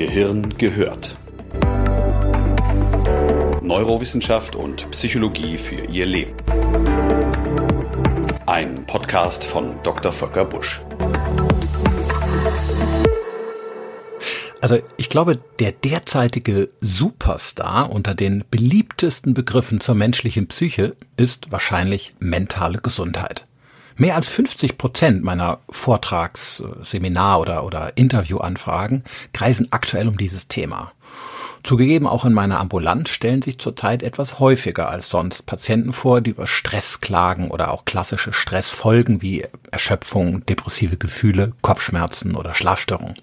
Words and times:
Gehirn 0.00 0.48
gehört. 0.56 1.14
Neurowissenschaft 3.60 4.56
und 4.56 4.90
Psychologie 4.92 5.58
für 5.58 5.84
Ihr 5.92 6.06
Leben. 6.06 6.34
Ein 8.46 8.86
Podcast 8.86 9.44
von 9.44 9.74
Dr. 9.82 10.10
Volker 10.10 10.46
Busch. 10.46 10.80
Also 14.62 14.78
ich 14.96 15.10
glaube, 15.10 15.38
der 15.58 15.72
derzeitige 15.72 16.70
Superstar 16.80 17.92
unter 17.92 18.14
den 18.14 18.44
beliebtesten 18.50 19.34
Begriffen 19.34 19.80
zur 19.80 19.96
menschlichen 19.96 20.46
Psyche 20.48 20.96
ist 21.18 21.52
wahrscheinlich 21.52 22.14
mentale 22.20 22.78
Gesundheit. 22.78 23.46
Mehr 24.00 24.16
als 24.16 24.28
50 24.28 24.78
Prozent 24.78 25.24
meiner 25.24 25.58
Vortrags-, 25.68 26.62
Seminar- 26.80 27.38
oder, 27.38 27.64
oder 27.64 27.98
Interviewanfragen 27.98 29.04
kreisen 29.34 29.68
aktuell 29.72 30.08
um 30.08 30.16
dieses 30.16 30.48
Thema. 30.48 30.92
Zugegeben, 31.64 32.06
auch 32.06 32.24
in 32.24 32.32
meiner 32.32 32.60
Ambulant 32.60 33.10
stellen 33.10 33.42
sich 33.42 33.58
zurzeit 33.58 34.02
etwas 34.02 34.38
häufiger 34.40 34.88
als 34.88 35.10
sonst 35.10 35.44
Patienten 35.44 35.92
vor, 35.92 36.22
die 36.22 36.30
über 36.30 36.46
Stress 36.46 37.02
klagen 37.02 37.50
oder 37.50 37.70
auch 37.72 37.84
klassische 37.84 38.32
Stressfolgen 38.32 39.20
wie 39.20 39.44
Erschöpfung, 39.70 40.46
depressive 40.46 40.96
Gefühle, 40.96 41.52
Kopfschmerzen 41.60 42.36
oder 42.36 42.54
Schlafstörungen. 42.54 43.16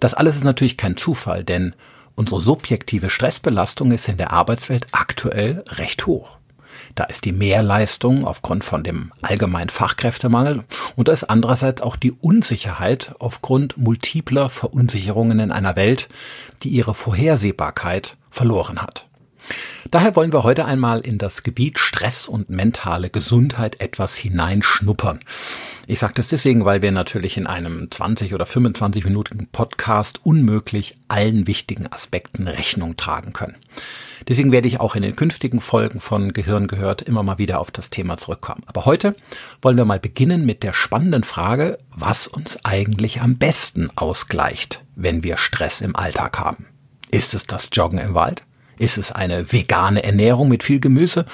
Das 0.00 0.12
alles 0.12 0.34
ist 0.34 0.44
natürlich 0.44 0.76
kein 0.76 0.96
Zufall, 0.96 1.44
denn 1.44 1.76
unsere 2.16 2.40
subjektive 2.40 3.10
Stressbelastung 3.10 3.92
ist 3.92 4.08
in 4.08 4.16
der 4.16 4.32
Arbeitswelt 4.32 4.88
aktuell 4.90 5.62
recht 5.68 6.04
hoch. 6.06 6.37
Da 6.94 7.04
ist 7.04 7.24
die 7.24 7.32
Mehrleistung 7.32 8.24
aufgrund 8.24 8.64
von 8.64 8.84
dem 8.84 9.12
allgemeinen 9.22 9.70
Fachkräftemangel 9.70 10.64
und 10.96 11.08
da 11.08 11.12
ist 11.12 11.24
andererseits 11.24 11.82
auch 11.82 11.96
die 11.96 12.12
Unsicherheit 12.12 13.14
aufgrund 13.18 13.76
multipler 13.76 14.48
Verunsicherungen 14.50 15.40
in 15.40 15.52
einer 15.52 15.76
Welt, 15.76 16.08
die 16.62 16.70
ihre 16.70 16.94
Vorhersehbarkeit 16.94 18.16
verloren 18.30 18.80
hat. 18.80 19.07
Daher 19.90 20.16
wollen 20.16 20.32
wir 20.32 20.42
heute 20.42 20.66
einmal 20.66 21.00
in 21.00 21.18
das 21.18 21.42
Gebiet 21.42 21.78
Stress 21.78 22.28
und 22.28 22.50
mentale 22.50 23.08
Gesundheit 23.08 23.80
etwas 23.80 24.16
hineinschnuppern. 24.16 25.20
Ich 25.86 26.00
sage 26.00 26.12
das 26.16 26.28
deswegen, 26.28 26.66
weil 26.66 26.82
wir 26.82 26.92
natürlich 26.92 27.38
in 27.38 27.46
einem 27.46 27.90
20 27.90 28.34
oder 28.34 28.44
25 28.44 29.04
Minuten 29.04 29.48
Podcast 29.50 30.20
unmöglich 30.22 30.98
allen 31.08 31.46
wichtigen 31.46 31.90
Aspekten 31.90 32.46
Rechnung 32.46 32.98
tragen 32.98 33.32
können. 33.32 33.56
Deswegen 34.28 34.52
werde 34.52 34.68
ich 34.68 34.80
auch 34.80 34.94
in 34.94 35.02
den 35.02 35.16
künftigen 35.16 35.62
Folgen 35.62 36.00
von 36.00 36.34
Gehirn 36.34 36.66
gehört 36.66 37.00
immer 37.00 37.22
mal 37.22 37.38
wieder 37.38 37.58
auf 37.58 37.70
das 37.70 37.88
Thema 37.88 38.18
zurückkommen. 38.18 38.64
Aber 38.66 38.84
heute 38.84 39.16
wollen 39.62 39.78
wir 39.78 39.86
mal 39.86 39.98
beginnen 39.98 40.44
mit 40.44 40.62
der 40.62 40.74
spannenden 40.74 41.24
Frage, 41.24 41.78
was 41.88 42.26
uns 42.26 42.62
eigentlich 42.66 43.22
am 43.22 43.38
besten 43.38 43.88
ausgleicht, 43.96 44.84
wenn 44.94 45.24
wir 45.24 45.38
Stress 45.38 45.80
im 45.80 45.96
Alltag 45.96 46.38
haben. 46.38 46.66
Ist 47.10 47.32
es 47.32 47.46
das 47.46 47.70
Joggen 47.72 47.98
im 47.98 48.12
Wald? 48.12 48.44
Ist 48.78 48.98
es 48.98 49.12
eine 49.12 49.52
vegane 49.52 50.02
Ernährung 50.02 50.48
mit 50.48 50.62
viel 50.62 50.80
Gemüse? 50.80 51.26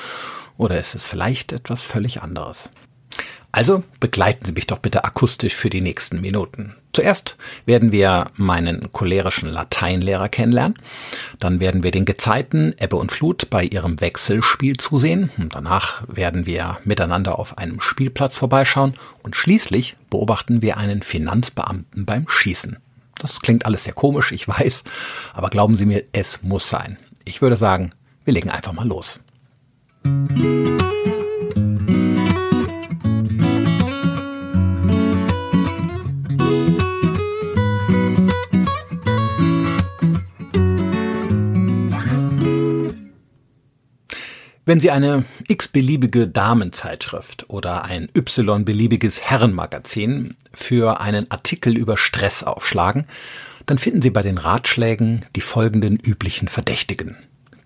Oder 0.56 0.78
ist 0.78 0.94
es 0.94 1.04
vielleicht 1.04 1.52
etwas 1.52 1.82
völlig 1.82 2.22
anderes? 2.22 2.70
Also 3.54 3.84
begleiten 4.00 4.44
Sie 4.44 4.52
mich 4.52 4.66
doch 4.66 4.78
bitte 4.78 5.04
akustisch 5.04 5.54
für 5.54 5.70
die 5.70 5.80
nächsten 5.80 6.20
Minuten. 6.20 6.74
Zuerst 6.92 7.36
werden 7.66 7.92
wir 7.92 8.26
meinen 8.34 8.90
cholerischen 8.90 9.48
Lateinlehrer 9.48 10.28
kennenlernen. 10.28 10.76
Dann 11.38 11.60
werden 11.60 11.84
wir 11.84 11.92
den 11.92 12.04
Gezeiten 12.04 12.74
Ebbe 12.80 12.96
und 12.96 13.12
Flut 13.12 13.50
bei 13.50 13.62
ihrem 13.62 14.00
Wechselspiel 14.00 14.76
zusehen. 14.76 15.30
Und 15.38 15.54
danach 15.54 16.02
werden 16.08 16.46
wir 16.46 16.78
miteinander 16.84 17.38
auf 17.38 17.56
einem 17.56 17.80
Spielplatz 17.80 18.36
vorbeischauen. 18.36 18.94
Und 19.22 19.36
schließlich 19.36 19.94
beobachten 20.10 20.60
wir 20.60 20.76
einen 20.76 21.02
Finanzbeamten 21.02 22.06
beim 22.06 22.28
Schießen. 22.28 22.78
Das 23.20 23.40
klingt 23.40 23.66
alles 23.66 23.84
sehr 23.84 23.94
komisch, 23.94 24.32
ich 24.32 24.48
weiß. 24.48 24.82
Aber 25.32 25.48
glauben 25.48 25.76
Sie 25.76 25.86
mir, 25.86 26.02
es 26.10 26.42
muss 26.42 26.68
sein. 26.68 26.98
Ich 27.26 27.40
würde 27.40 27.56
sagen, 27.56 27.90
wir 28.24 28.34
legen 28.34 28.50
einfach 28.50 28.72
mal 28.72 28.86
los. 28.86 29.20
Wenn 44.66 44.80
Sie 44.80 44.90
eine 44.90 45.24
x-beliebige 45.46 46.26
Damenzeitschrift 46.26 47.50
oder 47.50 47.84
ein 47.84 48.08
y-beliebiges 48.16 49.22
Herrenmagazin 49.22 50.36
für 50.52 51.00
einen 51.00 51.30
Artikel 51.30 51.76
über 51.76 51.98
Stress 51.98 52.42
aufschlagen, 52.44 53.06
dann 53.66 53.78
finden 53.78 54.02
Sie 54.02 54.10
bei 54.10 54.22
den 54.22 54.38
Ratschlägen 54.38 55.24
die 55.36 55.40
folgenden 55.40 55.96
üblichen 55.96 56.48
Verdächtigen. 56.48 57.16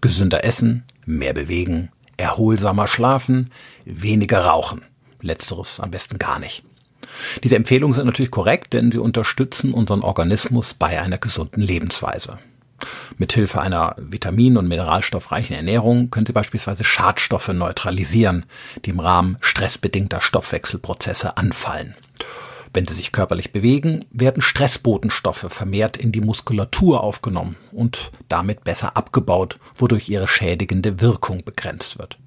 Gesünder 0.01 0.45
essen, 0.45 0.85
mehr 1.07 1.35
bewegen, 1.35 1.91
erholsamer 2.17 2.89
schlafen, 2.89 3.51
weniger 3.85 4.45
rauchen. 4.45 4.83
Letzteres 5.21 5.81
am 5.81 5.91
besten 5.91 6.19
gar 6.19 6.39
nicht. 6.39 6.65
Diese 7.43 7.57
Empfehlungen 7.57 7.95
sind 7.95 8.07
natürlich 8.07 8.31
korrekt, 8.31 8.73
denn 8.73 8.93
sie 8.93 8.99
unterstützen 8.99 9.73
unseren 9.73 10.03
Organismus 10.03 10.75
bei 10.75 11.01
einer 11.01 11.19
gesunden 11.19 11.63
Lebensweise. 11.63 12.39
Mithilfe 13.17 13.61
einer 13.61 13.97
vitamin- 13.99 14.57
und 14.57 14.69
mineralstoffreichen 14.69 15.57
Ernährung 15.57 16.11
können 16.11 16.27
Sie 16.27 16.33
beispielsweise 16.33 16.85
Schadstoffe 16.85 17.49
neutralisieren, 17.49 18.47
die 18.85 18.91
im 18.91 19.01
Rahmen 19.01 19.37
stressbedingter 19.41 20.21
Stoffwechselprozesse 20.21 21.37
anfallen. 21.37 21.97
Wenn 22.73 22.87
Sie 22.87 22.95
sich 22.95 23.13
körperlich 23.13 23.53
bewegen, 23.53 24.05
werden 24.11 24.43
Stressbotenstoffe 24.43 25.47
vermehrt 25.49 25.97
in 25.97 26.13
die 26.13 26.21
Muskulatur 26.21 27.03
aufgenommen 27.03 27.57
und 27.73 28.11
damit 28.29 28.65
besser 28.65 28.97
abgebaut, 28.97 29.59
wodurch 29.75 30.09
ihre 30.09 30.29
schädigende 30.29 31.01
Wirkung 31.01 31.45
begrenzt 31.45 31.99
wird. 31.99 32.19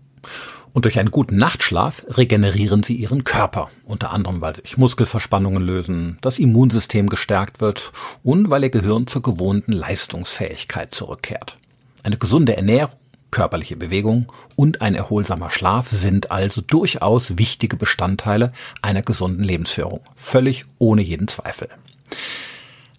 Und 0.74 0.86
durch 0.86 1.00
einen 1.00 1.12
guten 1.12 1.36
Nachtschlaf 1.36 2.06
regenerieren 2.08 2.82
sie 2.84 2.96
ihren 2.96 3.26
Körper, 3.26 3.70
unter 3.84 4.12
anderem 4.12 4.40
weil 4.40 4.56
sich 4.56 4.78
Muskelverspannungen 4.78 5.62
lösen, 5.62 6.18
das 6.22 6.40
Immunsystem 6.40 7.08
gestärkt 7.08 7.60
wird 7.60 7.92
und 8.24 8.50
weil 8.50 8.64
ihr 8.64 8.70
Gehirn 8.70 9.06
zur 9.06 9.22
gewohnten 9.22 9.74
Leistungsfähigkeit 9.74 10.92
zurückkehrt. 10.92 11.58
Eine 12.04 12.18
gesunde 12.18 12.56
Ernährung, 12.56 12.96
körperliche 13.32 13.78
Bewegung 13.78 14.32
und 14.56 14.82
ein 14.82 14.94
erholsamer 14.94 15.50
Schlaf 15.50 15.90
sind 15.90 16.32
also 16.32 16.62
durchaus 16.62 17.38
wichtige 17.38 17.78
Bestandteile 17.78 18.52
einer 18.82 19.02
gesunden 19.02 19.44
Lebensführung, 19.44 20.02
völlig 20.16 20.66
ohne 20.78 21.02
jeden 21.02 21.28
Zweifel. 21.28 21.70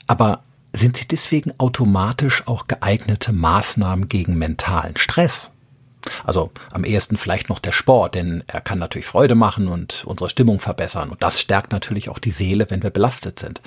Aber 0.07 0.43
sind 0.73 0.97
sie 0.97 1.07
deswegen 1.07 1.53
automatisch 1.59 2.47
auch 2.47 2.67
geeignete 2.67 3.33
Maßnahmen 3.33 4.09
gegen 4.09 4.37
mentalen 4.39 4.97
Stress? 4.97 5.53
Also 6.25 6.51
am 6.73 6.85
ehesten 6.85 7.17
vielleicht 7.17 7.49
noch 7.49 7.59
der 7.61 7.73
Sport, 7.73 8.15
denn 8.15 8.43
er 8.47 8.61
kann 8.61 8.79
natürlich 8.79 9.07
Freude 9.07 9.35
machen 9.35 9.69
und 9.69 10.05
unsere 10.05 10.31
Stimmung 10.31 10.59
verbessern. 10.59 11.11
Und 11.11 11.23
das 11.23 11.41
stärkt 11.41 11.73
natürlich 11.73 12.09
auch 12.09 12.19
die 12.19 12.31
Seele, 12.33 12.69
wenn 12.71 12.83
wir 12.83 12.91
belastet 12.91 13.39
sind. 13.39 13.61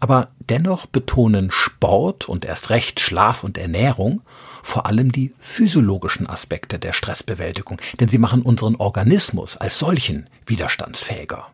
Aber 0.00 0.28
dennoch 0.38 0.86
betonen 0.86 1.50
Sport 1.50 2.28
und 2.28 2.44
erst 2.44 2.70
recht 2.70 3.00
Schlaf 3.00 3.42
und 3.42 3.58
Ernährung 3.58 4.22
vor 4.62 4.86
allem 4.86 5.12
die 5.12 5.32
physiologischen 5.38 6.26
Aspekte 6.26 6.78
der 6.78 6.92
Stressbewältigung, 6.92 7.80
denn 8.00 8.08
sie 8.08 8.18
machen 8.18 8.42
unseren 8.42 8.76
Organismus 8.76 9.56
als 9.56 9.78
solchen 9.78 10.28
widerstandsfähiger. 10.46 11.46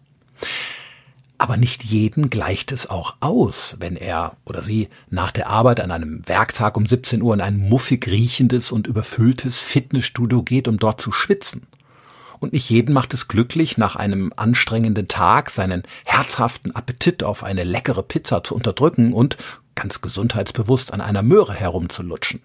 Aber 1.36 1.56
nicht 1.56 1.82
jeden 1.82 2.30
gleicht 2.30 2.72
es 2.72 2.88
auch 2.88 3.16
aus, 3.20 3.76
wenn 3.80 3.96
er 3.96 4.36
oder 4.46 4.62
sie 4.62 4.88
nach 5.10 5.32
der 5.32 5.48
Arbeit 5.48 5.80
an 5.80 5.90
einem 5.90 6.26
Werktag 6.28 6.76
um 6.76 6.86
17 6.86 7.22
Uhr 7.22 7.34
in 7.34 7.40
ein 7.40 7.58
muffig 7.58 8.06
riechendes 8.06 8.70
und 8.70 8.86
überfülltes 8.86 9.60
Fitnessstudio 9.60 10.42
geht, 10.42 10.68
um 10.68 10.78
dort 10.78 11.00
zu 11.00 11.12
schwitzen. 11.12 11.66
Und 12.38 12.52
nicht 12.52 12.70
jeden 12.70 12.92
macht 12.92 13.14
es 13.14 13.26
glücklich, 13.26 13.78
nach 13.78 13.96
einem 13.96 14.32
anstrengenden 14.36 15.08
Tag 15.08 15.50
seinen 15.50 15.82
herzhaften 16.04 16.74
Appetit 16.74 17.22
auf 17.22 17.42
eine 17.42 17.64
leckere 17.64 18.02
Pizza 18.02 18.44
zu 18.44 18.54
unterdrücken 18.54 19.12
und 19.12 19.36
ganz 19.74 20.00
gesundheitsbewusst 20.00 20.92
an 20.92 21.00
einer 21.00 21.22
Möhre 21.22 21.54
herumzulutschen. 21.54 22.40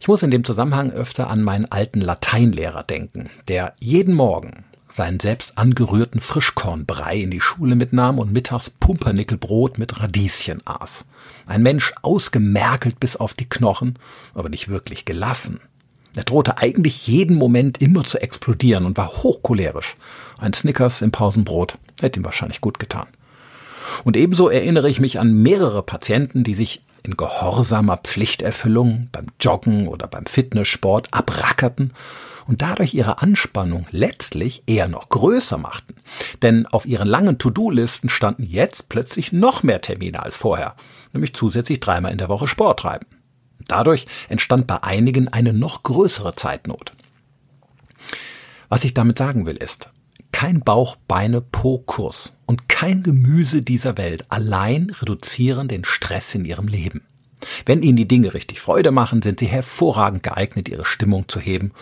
Ich 0.00 0.08
muss 0.08 0.22
in 0.22 0.30
dem 0.30 0.44
Zusammenhang 0.44 0.90
öfter 0.90 1.28
an 1.28 1.42
meinen 1.42 1.66
alten 1.66 2.00
Lateinlehrer 2.00 2.84
denken, 2.84 3.30
der 3.48 3.74
jeden 3.80 4.14
Morgen 4.14 4.64
seinen 4.90 5.20
selbst 5.20 5.58
angerührten 5.58 6.20
Frischkornbrei 6.20 7.16
in 7.16 7.30
die 7.30 7.40
Schule 7.40 7.74
mitnahm 7.74 8.18
und 8.18 8.32
mittags 8.32 8.70
Pumpernickelbrot 8.70 9.78
mit 9.78 10.00
Radieschen 10.00 10.62
aß. 10.64 11.06
Ein 11.46 11.62
Mensch 11.62 11.92
ausgemerkelt 12.02 12.98
bis 13.00 13.16
auf 13.16 13.34
die 13.34 13.48
Knochen, 13.48 13.98
aber 14.34 14.48
nicht 14.48 14.68
wirklich 14.68 15.04
gelassen. 15.04 15.60
Er 16.16 16.24
drohte 16.24 16.58
eigentlich 16.58 17.06
jeden 17.06 17.36
Moment 17.36 17.82
immer 17.82 18.04
zu 18.04 18.20
explodieren 18.20 18.86
und 18.86 18.96
war 18.96 19.08
hochcholerisch. 19.08 19.96
Ein 20.38 20.52
Snickers 20.52 21.02
im 21.02 21.12
Pausenbrot 21.12 21.78
hätte 22.00 22.20
ihm 22.20 22.24
wahrscheinlich 22.24 22.60
gut 22.60 22.78
getan. 22.78 23.06
Und 24.04 24.16
ebenso 24.16 24.48
erinnere 24.48 24.88
ich 24.88 25.00
mich 25.00 25.18
an 25.18 25.42
mehrere 25.42 25.82
Patienten, 25.82 26.44
die 26.44 26.54
sich 26.54 26.82
in 27.02 27.16
gehorsamer 27.16 27.98
Pflichterfüllung 27.98 29.08
beim 29.12 29.26
Joggen 29.40 29.88
oder 29.88 30.06
beim 30.06 30.26
Fitnesssport 30.26 31.08
abrackerten 31.12 31.92
und 32.46 32.62
dadurch 32.62 32.94
ihre 32.94 33.20
Anspannung 33.20 33.86
letztlich 33.90 34.62
eher 34.66 34.88
noch 34.88 35.10
größer 35.10 35.58
machten. 35.58 35.94
Denn 36.42 36.66
auf 36.66 36.86
ihren 36.86 37.06
langen 37.06 37.38
To-Do-Listen 37.38 38.08
standen 38.08 38.42
jetzt 38.42 38.88
plötzlich 38.88 39.32
noch 39.32 39.62
mehr 39.62 39.80
Termine 39.80 40.22
als 40.22 40.34
vorher, 40.34 40.74
nämlich 41.12 41.34
zusätzlich 41.34 41.80
dreimal 41.80 42.10
in 42.10 42.18
der 42.18 42.30
Woche 42.30 42.48
Sport 42.48 42.80
treiben. 42.80 43.06
Dadurch 43.66 44.06
entstand 44.28 44.66
bei 44.66 44.82
einigen 44.82 45.28
eine 45.28 45.52
noch 45.52 45.82
größere 45.82 46.34
Zeitnot. 46.34 46.94
Was 48.70 48.84
ich 48.84 48.94
damit 48.94 49.18
sagen 49.18 49.44
will 49.46 49.56
ist, 49.56 49.90
kein 50.32 50.60
Bauch, 50.60 50.96
Beine, 51.08 51.40
Po 51.40 51.78
Kurs 51.78 52.32
und 52.46 52.68
kein 52.68 53.02
Gemüse 53.02 53.60
dieser 53.60 53.98
Welt 53.98 54.24
allein 54.30 54.90
reduzieren 54.90 55.68
den 55.68 55.84
Stress 55.84 56.34
in 56.34 56.44
ihrem 56.44 56.68
Leben. 56.68 57.02
Wenn 57.66 57.82
ihnen 57.82 57.96
die 57.96 58.08
Dinge 58.08 58.34
richtig 58.34 58.60
Freude 58.60 58.90
machen, 58.90 59.22
sind 59.22 59.40
sie 59.40 59.46
hervorragend 59.46 60.22
geeignet, 60.22 60.68
ihre 60.68 60.84
Stimmung 60.84 61.28
zu 61.28 61.40
heben 61.40 61.72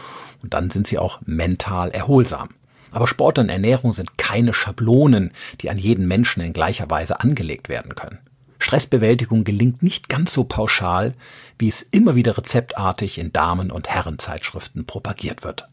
und 0.43 0.55
dann 0.55 0.71
sind 0.71 0.87
sie 0.87 0.99
auch 0.99 1.21
mental 1.25 1.91
erholsam. 1.91 2.51
Aber 2.93 3.09
Sport 3.09 3.39
und 3.39 3.49
Ernährung 3.49 3.93
sind 3.93 4.17
keine 4.17 4.55
Schablonen, 4.55 5.33
die 5.61 5.71
an 5.71 5.79
jeden 5.79 6.07
Menschen 6.07 6.43
in 6.43 6.53
gleicher 6.53 6.89
Weise 6.89 7.21
angelegt 7.21 7.69
werden 7.69 7.95
können. 7.95 8.19
Stressbewältigung 8.59 9.45
gelingt 9.45 9.83
nicht 9.83 10.09
ganz 10.09 10.33
so 10.33 10.45
pauschal, 10.45 11.15
wie 11.59 11.69
es 11.69 11.83
immer 11.83 12.15
wieder 12.15 12.39
rezeptartig 12.39 13.19
in 13.19 13.33
Damen- 13.33 13.71
und 13.71 13.89
Herrenzeitschriften 13.89 14.87
propagiert 14.87 15.45
wird. 15.45 15.69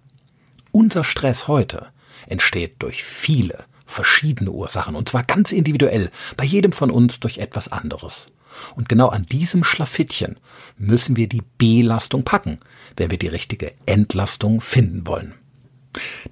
Unser 0.72 1.04
Stress 1.04 1.48
heute 1.48 1.93
entsteht 2.28 2.76
durch 2.80 3.04
viele 3.04 3.66
verschiedene 3.86 4.52
Ursachen, 4.52 4.96
und 4.96 5.10
zwar 5.10 5.24
ganz 5.24 5.52
individuell, 5.52 6.10
bei 6.38 6.46
jedem 6.46 6.72
von 6.72 6.90
uns 6.90 7.20
durch 7.20 7.38
etwas 7.38 7.72
anderes. 7.72 8.28
Und 8.76 8.90
genau 8.90 9.10
an 9.10 9.24
diesem 9.24 9.64
Schlafittchen 9.64 10.40
müssen 10.78 11.16
wir 11.16 11.28
die 11.28 11.44
Belastung 11.58 12.24
packen, 12.24 12.60
wenn 12.98 13.12
wir 13.12 13.18
die 13.18 13.28
richtige 13.28 13.74
Entlastung 13.86 14.62
finden 14.62 15.08
wollen. 15.08 15.34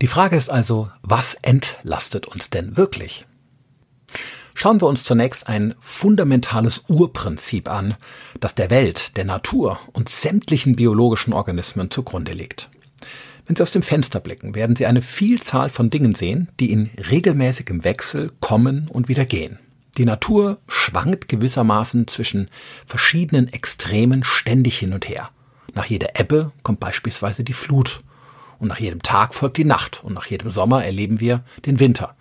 Die 0.01 0.07
Frage 0.07 0.35
ist 0.35 0.49
also, 0.49 0.89
was 1.01 1.35
entlastet 1.35 2.25
uns 2.25 2.49
denn 2.49 2.77
wirklich? 2.77 3.25
Schauen 4.53 4.81
wir 4.81 4.87
uns 4.87 5.03
zunächst 5.03 5.47
ein 5.47 5.73
fundamentales 5.79 6.83
Urprinzip 6.87 7.69
an, 7.69 7.95
das 8.39 8.53
der 8.53 8.69
Welt, 8.69 9.17
der 9.17 9.25
Natur 9.25 9.79
und 9.93 10.09
sämtlichen 10.09 10.75
biologischen 10.75 11.33
Organismen 11.33 11.89
zugrunde 11.89 12.33
liegt. 12.33 12.69
Wenn 13.51 13.57
Sie 13.57 13.63
aus 13.63 13.71
dem 13.71 13.81
Fenster 13.81 14.21
blicken, 14.21 14.55
werden 14.55 14.77
Sie 14.77 14.85
eine 14.85 15.01
Vielzahl 15.01 15.67
von 15.67 15.89
Dingen 15.89 16.15
sehen, 16.15 16.47
die 16.61 16.71
in 16.71 16.89
regelmäßigem 17.09 17.83
Wechsel 17.83 18.31
kommen 18.39 18.87
und 18.87 19.09
wieder 19.09 19.25
gehen. 19.25 19.59
Die 19.97 20.05
Natur 20.05 20.59
schwankt 20.69 21.27
gewissermaßen 21.27 22.07
zwischen 22.07 22.49
verschiedenen 22.85 23.51
Extremen 23.51 24.23
ständig 24.23 24.79
hin 24.79 24.93
und 24.93 25.09
her. 25.09 25.31
Nach 25.73 25.83
jeder 25.83 26.17
Ebbe 26.17 26.53
kommt 26.63 26.79
beispielsweise 26.79 27.43
die 27.43 27.51
Flut. 27.51 28.03
Und 28.57 28.69
nach 28.69 28.79
jedem 28.79 29.03
Tag 29.03 29.35
folgt 29.35 29.57
die 29.57 29.65
Nacht. 29.65 30.01
Und 30.01 30.13
nach 30.13 30.27
jedem 30.27 30.49
Sommer 30.49 30.85
erleben 30.85 31.19
wir 31.19 31.43
den 31.65 31.81
Winter. 31.81 32.15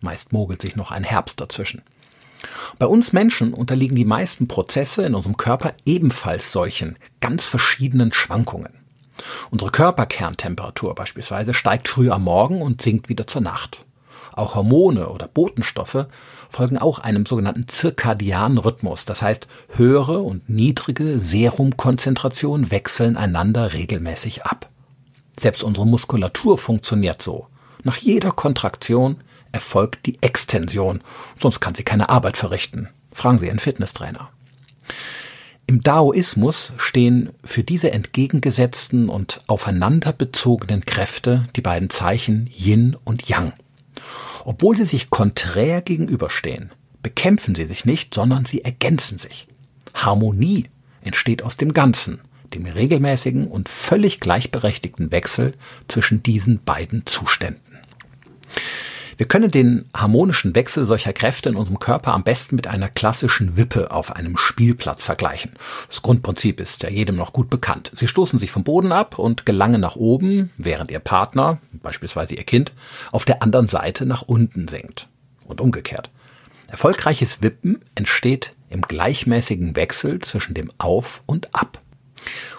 Meist 0.00 0.32
mogelt 0.32 0.62
sich 0.62 0.76
noch 0.76 0.92
ein 0.92 1.02
Herbst 1.02 1.40
dazwischen. 1.40 1.82
Bei 2.78 2.86
uns 2.86 3.12
Menschen 3.12 3.54
unterliegen 3.54 3.96
die 3.96 4.04
meisten 4.04 4.46
Prozesse 4.46 5.04
in 5.04 5.16
unserem 5.16 5.36
Körper 5.36 5.74
ebenfalls 5.84 6.52
solchen 6.52 6.96
ganz 7.20 7.44
verschiedenen 7.44 8.12
Schwankungen. 8.12 8.85
Unsere 9.50 9.70
Körperkerntemperatur 9.70 10.94
beispielsweise 10.94 11.54
steigt 11.54 11.88
früh 11.88 12.10
am 12.10 12.24
Morgen 12.24 12.62
und 12.62 12.82
sinkt 12.82 13.08
wieder 13.08 13.26
zur 13.26 13.42
Nacht. 13.42 13.84
Auch 14.32 14.54
Hormone 14.54 15.08
oder 15.08 15.28
Botenstoffe 15.28 16.06
folgen 16.50 16.76
auch 16.76 16.98
einem 16.98 17.24
sogenannten 17.24 17.68
zirkadianen 17.68 18.58
Rhythmus. 18.58 19.06
Das 19.06 19.22
heißt, 19.22 19.48
höhere 19.74 20.20
und 20.20 20.48
niedrige 20.48 21.18
Serumkonzentrationen 21.18 22.70
wechseln 22.70 23.16
einander 23.16 23.72
regelmäßig 23.72 24.44
ab. 24.44 24.68
Selbst 25.40 25.62
unsere 25.62 25.86
Muskulatur 25.86 26.58
funktioniert 26.58 27.22
so. 27.22 27.46
Nach 27.82 27.96
jeder 27.96 28.30
Kontraktion 28.30 29.16
erfolgt 29.52 30.06
die 30.06 30.22
Extension, 30.22 31.00
sonst 31.40 31.60
kann 31.60 31.74
sie 31.74 31.84
keine 31.84 32.08
Arbeit 32.10 32.36
verrichten. 32.36 32.88
Fragen 33.12 33.38
Sie 33.38 33.48
einen 33.48 33.58
Fitnesstrainer. 33.58 34.28
Im 35.68 35.82
Daoismus 35.82 36.72
stehen 36.76 37.30
für 37.42 37.64
diese 37.64 37.90
entgegengesetzten 37.90 39.08
und 39.08 39.40
aufeinander 39.48 40.12
bezogenen 40.12 40.84
Kräfte 40.84 41.48
die 41.56 41.60
beiden 41.60 41.90
Zeichen 41.90 42.48
Yin 42.56 42.96
und 43.04 43.28
Yang. 43.28 43.52
Obwohl 44.44 44.76
sie 44.76 44.84
sich 44.84 45.10
konträr 45.10 45.82
gegenüberstehen, 45.82 46.70
bekämpfen 47.02 47.56
sie 47.56 47.64
sich 47.64 47.84
nicht, 47.84 48.14
sondern 48.14 48.44
sie 48.44 48.62
ergänzen 48.62 49.18
sich. 49.18 49.48
Harmonie 49.92 50.66
entsteht 51.00 51.42
aus 51.42 51.56
dem 51.56 51.72
Ganzen, 51.72 52.20
dem 52.54 52.64
regelmäßigen 52.66 53.48
und 53.48 53.68
völlig 53.68 54.20
gleichberechtigten 54.20 55.10
Wechsel 55.10 55.54
zwischen 55.88 56.22
diesen 56.22 56.62
beiden 56.62 57.06
Zuständen. 57.06 57.75
Wir 59.18 59.26
können 59.26 59.50
den 59.50 59.88
harmonischen 59.94 60.54
Wechsel 60.54 60.84
solcher 60.84 61.14
Kräfte 61.14 61.48
in 61.48 61.56
unserem 61.56 61.78
Körper 61.78 62.12
am 62.12 62.22
besten 62.22 62.54
mit 62.54 62.66
einer 62.66 62.90
klassischen 62.90 63.56
Wippe 63.56 63.90
auf 63.90 64.14
einem 64.14 64.36
Spielplatz 64.36 65.02
vergleichen. 65.02 65.52
Das 65.88 66.02
Grundprinzip 66.02 66.60
ist 66.60 66.82
ja 66.82 66.90
jedem 66.90 67.16
noch 67.16 67.32
gut 67.32 67.48
bekannt. 67.48 67.90
Sie 67.94 68.08
stoßen 68.08 68.38
sich 68.38 68.50
vom 68.50 68.62
Boden 68.62 68.92
ab 68.92 69.18
und 69.18 69.46
gelangen 69.46 69.80
nach 69.80 69.96
oben, 69.96 70.50
während 70.58 70.90
ihr 70.90 70.98
Partner, 70.98 71.58
beispielsweise 71.72 72.34
ihr 72.34 72.44
Kind, 72.44 72.74
auf 73.10 73.24
der 73.24 73.42
anderen 73.42 73.68
Seite 73.68 74.04
nach 74.04 74.20
unten 74.20 74.68
sinkt. 74.68 75.08
Und 75.46 75.62
umgekehrt. 75.62 76.10
Erfolgreiches 76.68 77.40
Wippen 77.40 77.80
entsteht 77.94 78.54
im 78.68 78.82
gleichmäßigen 78.82 79.76
Wechsel 79.76 80.20
zwischen 80.20 80.52
dem 80.52 80.70
Auf 80.76 81.22
und 81.24 81.54
Ab. 81.54 81.80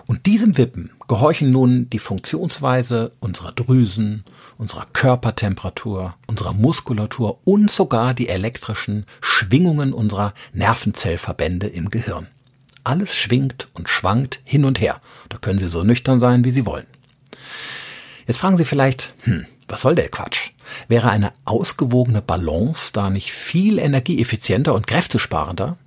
Und 0.08 0.26
diesem 0.26 0.58
Wippen 0.58 0.90
gehorchen 1.08 1.52
nun 1.52 1.90
die 1.90 2.00
Funktionsweise 2.00 3.12
unserer 3.20 3.52
Drüsen, 3.54 4.24
unserer 4.58 4.86
Körpertemperatur, 4.92 6.16
unserer 6.28 6.54
Muskulatur 6.54 7.40
und 7.46 7.72
sogar 7.72 8.14
die 8.14 8.30
elektrischen 8.30 9.06
Schwingungen 9.22 9.94
unserer 9.94 10.34
Nervenzellverbände 10.54 11.68
im 11.68 11.90
Gehirn. 11.90 12.28
Alles 12.84 13.16
schwingt 13.16 13.68
und 13.74 13.90
schwankt 13.90 14.42
hin 14.44 14.66
und 14.66 14.80
her. 14.80 15.02
Da 15.30 15.38
können 15.38 15.60
Sie 15.60 15.68
so 15.68 15.84
nüchtern 15.84 16.20
sein, 16.20 16.44
wie 16.44 16.52
Sie 16.52 16.66
wollen. 16.66 16.88
Jetzt 18.26 18.40
fragen 18.40 18.58
Sie 18.58 18.66
vielleicht, 18.66 19.14
hm, 19.24 19.46
was 19.68 19.82
soll 19.82 19.96
der 19.96 20.10
Quatsch? 20.10 20.52
Wäre 20.88 21.10
eine 21.10 21.32
ausgewogene 21.46 22.22
Balance 22.22 22.92
da 22.94 23.10
nicht 23.10 23.32
viel 23.32 23.80
energieeffizienter 23.80 24.74
und 24.74 24.88
kräftesparender? 24.88 25.78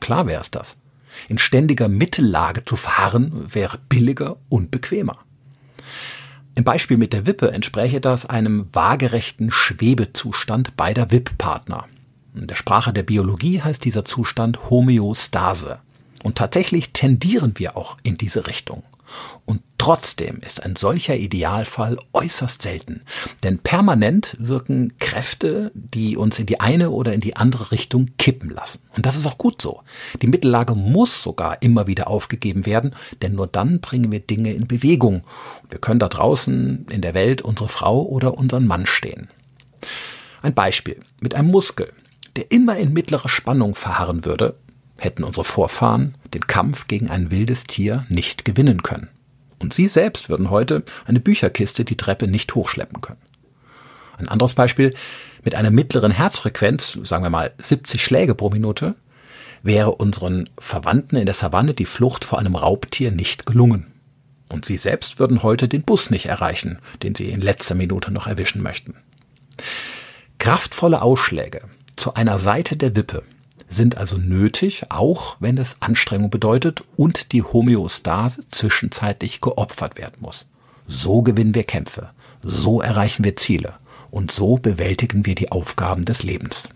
Klar 0.00 0.26
wäre 0.26 0.40
es 0.40 0.50
das. 0.50 0.76
In 1.28 1.38
ständiger 1.38 1.88
Mittellage 1.88 2.62
zu 2.64 2.76
fahren 2.76 3.32
wäre 3.52 3.78
billiger 3.88 4.36
und 4.48 4.70
bequemer. 4.70 5.18
Im 6.54 6.64
Beispiel 6.64 6.96
mit 6.96 7.12
der 7.12 7.26
Wippe 7.26 7.52
entspräche 7.52 8.00
das 8.00 8.26
einem 8.26 8.68
waagerechten 8.72 9.50
Schwebezustand 9.50 10.76
beider 10.76 11.10
Wipppartner. 11.10 11.86
In 12.34 12.46
der 12.46 12.56
Sprache 12.56 12.92
der 12.92 13.02
Biologie 13.02 13.60
heißt 13.62 13.84
dieser 13.84 14.04
Zustand 14.04 14.70
Homöostase. 14.70 15.78
Und 16.22 16.38
tatsächlich 16.38 16.92
tendieren 16.92 17.52
wir 17.56 17.76
auch 17.76 17.98
in 18.02 18.16
diese 18.16 18.46
Richtung. 18.46 18.82
Und 19.44 19.62
trotzdem 19.78 20.40
ist 20.40 20.62
ein 20.62 20.76
solcher 20.76 21.16
Idealfall 21.16 21.98
äußerst 22.12 22.62
selten. 22.62 23.02
Denn 23.42 23.58
permanent 23.58 24.36
wirken 24.38 24.96
Kräfte, 24.98 25.70
die 25.74 26.16
uns 26.16 26.38
in 26.38 26.46
die 26.46 26.60
eine 26.60 26.90
oder 26.90 27.12
in 27.12 27.20
die 27.20 27.36
andere 27.36 27.70
Richtung 27.70 28.10
kippen 28.18 28.50
lassen. 28.50 28.80
Und 28.96 29.06
das 29.06 29.16
ist 29.16 29.26
auch 29.26 29.38
gut 29.38 29.62
so. 29.62 29.82
Die 30.22 30.26
Mittellage 30.26 30.74
muss 30.74 31.22
sogar 31.22 31.62
immer 31.62 31.86
wieder 31.86 32.08
aufgegeben 32.08 32.66
werden, 32.66 32.94
denn 33.22 33.34
nur 33.34 33.46
dann 33.46 33.80
bringen 33.80 34.10
wir 34.10 34.20
Dinge 34.20 34.52
in 34.52 34.66
Bewegung. 34.66 35.24
Wir 35.70 35.78
können 35.78 36.00
da 36.00 36.08
draußen 36.08 36.86
in 36.90 37.02
der 37.02 37.14
Welt 37.14 37.42
unsere 37.42 37.68
Frau 37.68 38.02
oder 38.02 38.36
unseren 38.36 38.66
Mann 38.66 38.86
stehen. 38.86 39.28
Ein 40.42 40.54
Beispiel. 40.54 41.00
Mit 41.20 41.34
einem 41.34 41.50
Muskel, 41.50 41.92
der 42.36 42.50
immer 42.50 42.76
in 42.76 42.92
mittlerer 42.92 43.28
Spannung 43.28 43.74
verharren 43.74 44.24
würde, 44.24 44.56
hätten 44.96 45.24
unsere 45.24 45.44
Vorfahren 45.44 46.14
den 46.34 46.46
Kampf 46.46 46.88
gegen 46.88 47.10
ein 47.10 47.30
wildes 47.30 47.64
Tier 47.64 48.06
nicht 48.08 48.44
gewinnen 48.44 48.82
können. 48.82 49.08
Und 49.58 49.74
sie 49.74 49.88
selbst 49.88 50.28
würden 50.28 50.50
heute 50.50 50.84
eine 51.06 51.20
Bücherkiste 51.20 51.84
die 51.84 51.96
Treppe 51.96 52.28
nicht 52.28 52.54
hochschleppen 52.54 53.00
können. 53.00 53.20
Ein 54.18 54.28
anderes 54.28 54.54
Beispiel, 54.54 54.94
mit 55.42 55.54
einer 55.54 55.70
mittleren 55.70 56.10
Herzfrequenz, 56.10 56.98
sagen 57.04 57.24
wir 57.24 57.30
mal 57.30 57.52
70 57.58 58.02
Schläge 58.02 58.34
pro 58.34 58.50
Minute, 58.50 58.96
wäre 59.62 59.92
unseren 59.92 60.48
Verwandten 60.58 61.16
in 61.16 61.26
der 61.26 61.34
Savanne 61.34 61.74
die 61.74 61.84
Flucht 61.84 62.24
vor 62.24 62.38
einem 62.38 62.54
Raubtier 62.54 63.10
nicht 63.10 63.46
gelungen. 63.46 63.86
Und 64.48 64.64
sie 64.64 64.76
selbst 64.76 65.18
würden 65.18 65.42
heute 65.42 65.68
den 65.68 65.82
Bus 65.82 66.10
nicht 66.10 66.26
erreichen, 66.26 66.78
den 67.02 67.14
sie 67.14 67.30
in 67.30 67.40
letzter 67.40 67.74
Minute 67.74 68.10
noch 68.10 68.26
erwischen 68.26 68.62
möchten. 68.62 68.94
Kraftvolle 70.38 71.02
Ausschläge 71.02 71.62
zu 71.96 72.14
einer 72.14 72.38
Seite 72.38 72.76
der 72.76 72.94
Wippe 72.94 73.24
sind 73.68 73.96
also 73.96 74.16
nötig, 74.16 74.90
auch 74.90 75.36
wenn 75.40 75.58
es 75.58 75.76
Anstrengung 75.80 76.30
bedeutet 76.30 76.84
und 76.96 77.32
die 77.32 77.42
Homöostase 77.42 78.42
zwischenzeitlich 78.48 79.40
geopfert 79.40 79.98
werden 79.98 80.16
muss. 80.20 80.46
So 80.86 81.22
gewinnen 81.22 81.54
wir 81.54 81.64
Kämpfe, 81.64 82.10
so 82.42 82.80
erreichen 82.80 83.24
wir 83.24 83.36
Ziele 83.36 83.74
und 84.10 84.30
so 84.30 84.56
bewältigen 84.56 85.26
wir 85.26 85.34
die 85.34 85.50
Aufgaben 85.50 86.04
des 86.04 86.22
Lebens. 86.22 86.68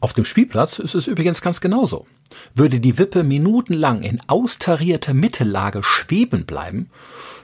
Auf 0.00 0.12
dem 0.12 0.24
Spielplatz 0.24 0.78
ist 0.78 0.94
es 0.94 1.06
übrigens 1.06 1.40
ganz 1.40 1.60
genauso. 1.60 2.06
Würde 2.54 2.80
die 2.80 2.98
Wippe 2.98 3.24
minutenlang 3.24 4.02
in 4.02 4.20
austarierter 4.26 5.14
Mittellage 5.14 5.82
schweben 5.82 6.44
bleiben, 6.44 6.90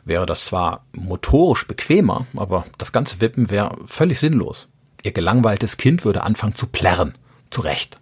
wäre 0.04 0.26
das 0.26 0.44
zwar 0.44 0.84
motorisch 0.92 1.66
bequemer, 1.66 2.26
aber 2.36 2.66
das 2.78 2.92
ganze 2.92 3.20
Wippen 3.20 3.50
wäre 3.50 3.76
völlig 3.86 4.20
sinnlos. 4.20 4.68
Ihr 5.02 5.12
gelangweiltes 5.12 5.76
Kind 5.76 6.04
würde 6.04 6.22
anfangen 6.22 6.54
zu 6.54 6.66
plärren. 6.66 7.14
Zu 7.50 7.60
Recht. 7.62 8.00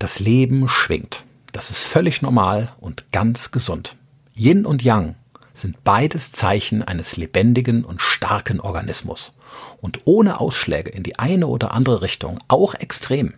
Das 0.00 0.18
Leben 0.18 0.66
schwingt. 0.66 1.24
Das 1.52 1.68
ist 1.68 1.82
völlig 1.82 2.22
normal 2.22 2.72
und 2.80 3.12
ganz 3.12 3.50
gesund. 3.50 3.96
Yin 4.34 4.64
und 4.64 4.82
Yang 4.82 5.14
sind 5.52 5.84
beides 5.84 6.32
Zeichen 6.32 6.82
eines 6.82 7.18
lebendigen 7.18 7.84
und 7.84 8.00
starken 8.00 8.60
Organismus. 8.60 9.34
Und 9.82 9.98
ohne 10.06 10.40
Ausschläge 10.40 10.88
in 10.88 11.02
die 11.02 11.18
eine 11.18 11.48
oder 11.48 11.72
andere 11.72 12.00
Richtung, 12.00 12.38
auch 12.48 12.72
extrem, 12.72 13.34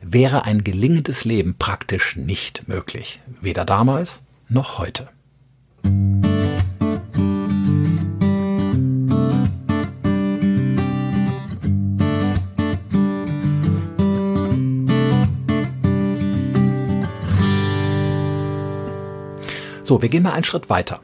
wäre 0.00 0.44
ein 0.44 0.62
gelingendes 0.62 1.24
Leben 1.24 1.56
praktisch 1.58 2.14
nicht 2.14 2.68
möglich. 2.68 3.20
Weder 3.40 3.64
damals 3.64 4.20
noch 4.48 4.78
heute. 4.78 5.08
So, 19.86 20.02
wir 20.02 20.08
gehen 20.08 20.24
mal 20.24 20.32
einen 20.32 20.42
Schritt 20.42 20.68
weiter. 20.68 21.00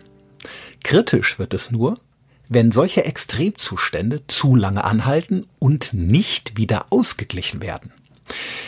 Kritisch 0.82 1.38
wird 1.38 1.54
es 1.54 1.70
nur, 1.70 2.00
wenn 2.48 2.72
solche 2.72 3.04
Extremzustände 3.04 4.26
zu 4.26 4.56
lange 4.56 4.82
anhalten 4.82 5.46
und 5.60 5.92
nicht 5.92 6.56
wieder 6.56 6.86
ausgeglichen 6.90 7.62
werden. 7.62 7.92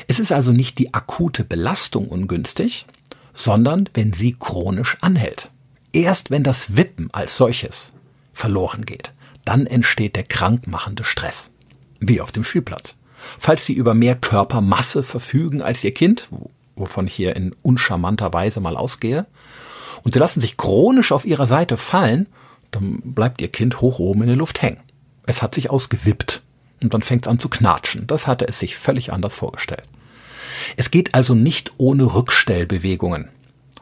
Es 0.07 0.21
ist 0.21 0.31
also 0.31 0.53
nicht 0.53 0.79
die 0.79 0.95
akute 0.95 1.43
Belastung 1.43 2.07
ungünstig, 2.07 2.87
sondern 3.33 3.91
wenn 3.95 4.13
sie 4.13 4.37
chronisch 4.39 4.99
anhält. 5.01 5.51
Erst 5.93 6.31
wenn 6.31 6.45
das 6.45 6.77
Wippen 6.77 7.09
als 7.13 7.37
solches 7.37 7.91
verloren 8.33 8.87
geht, 8.87 9.13
dann 9.45 9.67
entsteht 9.67 10.15
der 10.15 10.23
krankmachende 10.23 11.03
Stress. 11.03 11.51
Wie 11.99 12.21
auf 12.21 12.31
dem 12.31 12.45
Spielplatz. 12.45 12.95
Falls 13.37 13.65
Sie 13.65 13.73
über 13.73 13.95
mehr 13.95 14.15
Körpermasse 14.15 15.03
verfügen 15.03 15.61
als 15.61 15.83
Ihr 15.83 15.93
Kind, 15.93 16.29
wovon 16.77 17.09
ich 17.09 17.15
hier 17.15 17.35
in 17.35 17.53
uncharmanter 17.63 18.33
Weise 18.33 18.61
mal 18.61 18.77
ausgehe, 18.77 19.27
und 20.03 20.15
sie 20.15 20.21
lassen 20.21 20.41
sich 20.41 20.57
chronisch 20.57 21.13
auf 21.13 21.25
ihrer 21.25 21.47
Seite 21.47 21.77
fallen, 21.77 22.27
dann 22.71 23.01
bleibt 23.05 23.41
ihr 23.41 23.49
Kind 23.49 23.81
hoch 23.81 23.99
oben 23.99 24.23
in 24.23 24.29
der 24.29 24.37
Luft 24.37 24.63
hängen. 24.63 24.81
Es 25.27 25.43
hat 25.43 25.55
sich 25.55 25.71
ausgewippt 25.71 26.43
und 26.83 26.93
dann 26.95 27.03
fängt 27.03 27.27
es 27.27 27.31
an 27.31 27.39
zu 27.39 27.49
knatschen. 27.49 28.07
Das 28.07 28.27
hatte 28.27 28.47
es 28.49 28.59
sich 28.59 28.77
völlig 28.77 29.13
anders 29.13 29.35
vorgestellt. 29.35 29.85
Es 30.77 30.91
geht 30.91 31.15
also 31.15 31.35
nicht 31.35 31.73
ohne 31.79 32.15
Rückstellbewegungen. 32.15 33.29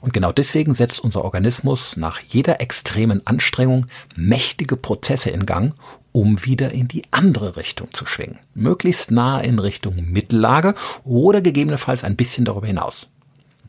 Und 0.00 0.12
genau 0.12 0.32
deswegen 0.32 0.74
setzt 0.74 0.98
unser 0.98 1.24
Organismus 1.24 1.96
nach 1.96 2.18
jeder 2.18 2.60
extremen 2.60 3.24
Anstrengung 3.24 3.86
mächtige 4.16 4.76
Prozesse 4.76 5.30
in 5.30 5.46
Gang, 5.46 5.74
um 6.10 6.44
wieder 6.44 6.72
in 6.72 6.88
die 6.88 7.04
andere 7.12 7.56
Richtung 7.56 7.92
zu 7.92 8.04
schwingen. 8.04 8.40
Möglichst 8.52 9.12
nah 9.12 9.40
in 9.40 9.60
Richtung 9.60 10.10
Mittellage 10.10 10.74
oder 11.04 11.40
gegebenenfalls 11.40 12.02
ein 12.02 12.16
bisschen 12.16 12.44
darüber 12.44 12.66
hinaus. 12.66 13.08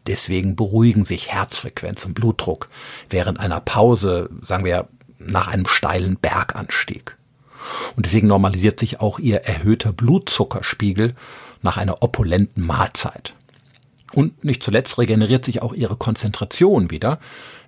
Deswegen 0.07 0.55
beruhigen 0.55 1.05
sich 1.05 1.29
Herzfrequenz 1.29 2.05
und 2.05 2.13
Blutdruck 2.13 2.69
während 3.10 3.39
einer 3.39 3.62
Pause, 3.62 4.29
sagen 4.41 4.65
wir 4.65 4.88
nach 5.17 5.48
einem 5.48 5.65
steilen 5.65 6.17
Berganstieg. 6.17 7.17
Und 7.95 8.05
deswegen 8.05 8.27
normalisiert 8.27 8.79
sich 8.79 9.00
auch 9.00 9.19
ihr 9.19 9.41
erhöhter 9.43 9.93
Blutzuckerspiegel 9.93 11.15
nach 11.62 11.77
einer 11.77 12.03
opulenten 12.03 12.65
Mahlzeit. 12.65 13.36
Und 14.13 14.43
nicht 14.43 14.62
zuletzt 14.62 14.98
regeneriert 14.98 15.45
sich 15.45 15.62
auch 15.62 15.74
ihre 15.74 15.95
Konzentration 15.95 16.91
wieder, 16.91 17.19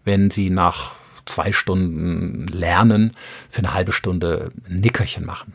wenn 0.03 0.29
sie 0.29 0.49
nach 0.49 0.93
zwei 1.25 1.51
Stunden 1.51 2.47
Lernen 2.47 3.11
für 3.49 3.59
eine 3.59 3.73
halbe 3.73 3.93
Stunde 3.93 4.51
ein 4.69 4.81
Nickerchen 4.81 5.25
machen. 5.25 5.53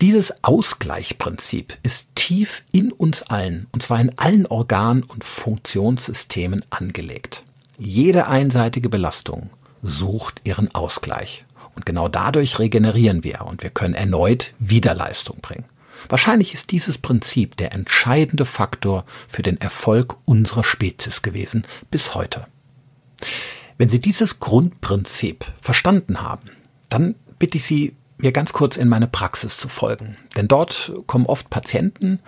Dieses 0.00 0.44
Ausgleichprinzip 0.44 1.76
ist 1.82 2.14
tief 2.14 2.62
in 2.70 2.92
uns 2.92 3.22
allen, 3.22 3.66
und 3.72 3.82
zwar 3.82 4.00
in 4.00 4.16
allen 4.16 4.46
Organen 4.46 5.02
und 5.02 5.24
Funktionssystemen 5.24 6.64
angelegt. 6.70 7.42
Jede 7.78 8.28
einseitige 8.28 8.88
Belastung 8.88 9.50
sucht 9.82 10.40
ihren 10.44 10.72
Ausgleich. 10.72 11.44
Und 11.74 11.84
genau 11.84 12.08
dadurch 12.08 12.58
regenerieren 12.60 13.24
wir 13.24 13.44
und 13.46 13.62
wir 13.62 13.70
können 13.70 13.94
erneut 13.94 14.52
Wiederleistung 14.60 15.38
bringen. 15.40 15.64
Wahrscheinlich 16.08 16.54
ist 16.54 16.70
dieses 16.70 16.98
Prinzip 16.98 17.56
der 17.56 17.72
entscheidende 17.72 18.44
Faktor 18.44 19.04
für 19.26 19.42
den 19.42 19.60
Erfolg 19.60 20.16
unserer 20.24 20.64
Spezies 20.64 21.22
gewesen 21.22 21.66
bis 21.90 22.14
heute. 22.14 22.46
Wenn 23.78 23.88
Sie 23.88 24.00
dieses 24.00 24.38
Grundprinzip 24.38 25.44
verstanden 25.60 26.22
haben, 26.22 26.50
dann 26.88 27.16
bitte 27.38 27.58
ich 27.58 27.64
Sie, 27.64 27.96
mir 28.18 28.32
ganz 28.32 28.52
kurz 28.52 28.76
in 28.76 28.88
meine 28.88 29.06
Praxis 29.06 29.56
zu 29.56 29.68
folgen. 29.68 30.16
Denn 30.36 30.48
dort 30.48 30.92
kommen 31.06 31.26
oft 31.26 31.50
Patienten 31.50 32.20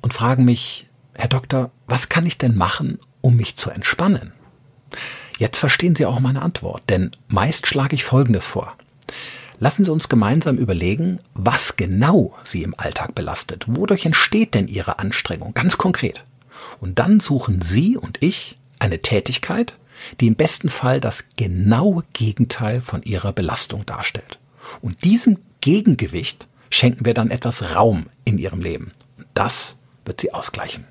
und 0.00 0.14
fragen 0.14 0.44
mich, 0.44 0.86
Herr 1.14 1.28
Doktor, 1.28 1.70
was 1.86 2.08
kann 2.08 2.26
ich 2.26 2.38
denn 2.38 2.56
machen, 2.56 2.98
um 3.20 3.36
mich 3.36 3.56
zu 3.56 3.70
entspannen? 3.70 4.32
Jetzt 5.38 5.58
verstehen 5.58 5.96
Sie 5.96 6.06
auch 6.06 6.20
meine 6.20 6.42
Antwort, 6.42 6.82
denn 6.88 7.12
meist 7.28 7.66
schlage 7.66 7.94
ich 7.94 8.04
Folgendes 8.04 8.46
vor. 8.46 8.76
Lassen 9.60 9.84
Sie 9.84 9.90
uns 9.90 10.08
gemeinsam 10.08 10.56
überlegen, 10.56 11.20
was 11.34 11.76
genau 11.76 12.36
Sie 12.44 12.62
im 12.62 12.78
Alltag 12.78 13.14
belastet. 13.14 13.64
Wodurch 13.66 14.06
entsteht 14.06 14.54
denn 14.54 14.68
Ihre 14.68 14.98
Anstrengung 14.98 15.54
ganz 15.54 15.78
konkret? 15.78 16.24
Und 16.80 16.98
dann 16.98 17.20
suchen 17.20 17.62
Sie 17.62 17.96
und 17.96 18.22
ich 18.22 18.56
eine 18.78 19.02
Tätigkeit, 19.02 19.74
die 20.20 20.28
im 20.28 20.36
besten 20.36 20.68
Fall 20.68 21.00
das 21.00 21.24
genaue 21.36 22.04
Gegenteil 22.12 22.80
von 22.80 23.02
Ihrer 23.02 23.32
Belastung 23.32 23.84
darstellt. 23.84 24.38
Und 24.80 25.04
diesem 25.04 25.38
Gegengewicht 25.60 26.48
schenken 26.70 27.04
wir 27.04 27.14
dann 27.14 27.30
etwas 27.30 27.74
Raum 27.74 28.06
in 28.24 28.38
ihrem 28.38 28.60
Leben. 28.60 28.92
Und 29.16 29.26
das 29.34 29.76
wird 30.04 30.20
sie 30.20 30.32
ausgleichen. 30.32 30.84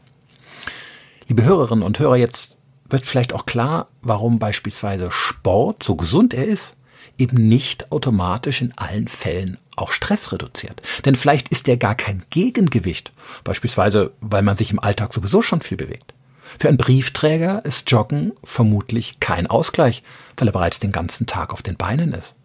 Liebe 1.28 1.44
Hörerinnen 1.44 1.84
und 1.84 2.00
Hörer, 2.00 2.16
jetzt 2.16 2.58
wird 2.90 3.06
vielleicht 3.06 3.34
auch 3.34 3.46
klar, 3.46 3.90
warum 4.02 4.40
beispielsweise 4.40 5.12
Sport, 5.12 5.84
so 5.84 5.96
gesund 5.96 6.34
er 6.34 6.46
ist, 6.46 6.78
eben 7.18 7.48
nicht 7.48 7.92
automatisch 7.92 8.62
in 8.62 8.74
allen 8.78 9.08
Fällen 9.08 9.58
auch 9.76 9.92
Stress 9.92 10.32
reduziert. 10.32 10.82
Denn 11.06 11.16
vielleicht 11.16 11.50
ist 11.50 11.68
er 11.68 11.78
gar 11.78 11.96
kein 11.96 12.24
Gegengewicht, 12.30 13.12
beispielsweise 13.44 14.14
weil 14.22 14.42
man 14.42 14.56
sich 14.56 14.72
im 14.72 14.80
Alltag 14.80 15.14
sowieso 15.14 15.42
schon 15.42 15.62
viel 15.62 15.78
bewegt. 15.78 16.14
Für 16.58 16.70
einen 16.70 16.78
Briefträger 16.78 17.64
ist 17.66 17.92
Joggen 17.92 18.32
vermutlich 18.44 19.20
kein 19.20 19.48
Ausgleich, 19.48 20.04
weil 20.38 20.48
er 20.48 20.54
bereits 20.54 20.80
den 20.80 20.92
ganzen 20.92 21.28
Tag 21.28 21.54
auf 21.54 21.62
den 21.62 21.76
Beinen 21.76 22.14
ist. 22.14 22.36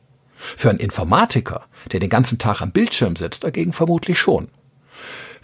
Für 0.57 0.71
einen 0.71 0.79
Informatiker, 0.79 1.67
der 1.93 2.01
den 2.01 2.11
ganzen 2.11 2.39
Tag 2.39 2.61
am 2.61 2.73
Bildschirm 2.73 3.17
sitzt, 3.17 3.45
dagegen 3.45 3.73
vermutlich 3.73 4.19
schon. 4.19 4.49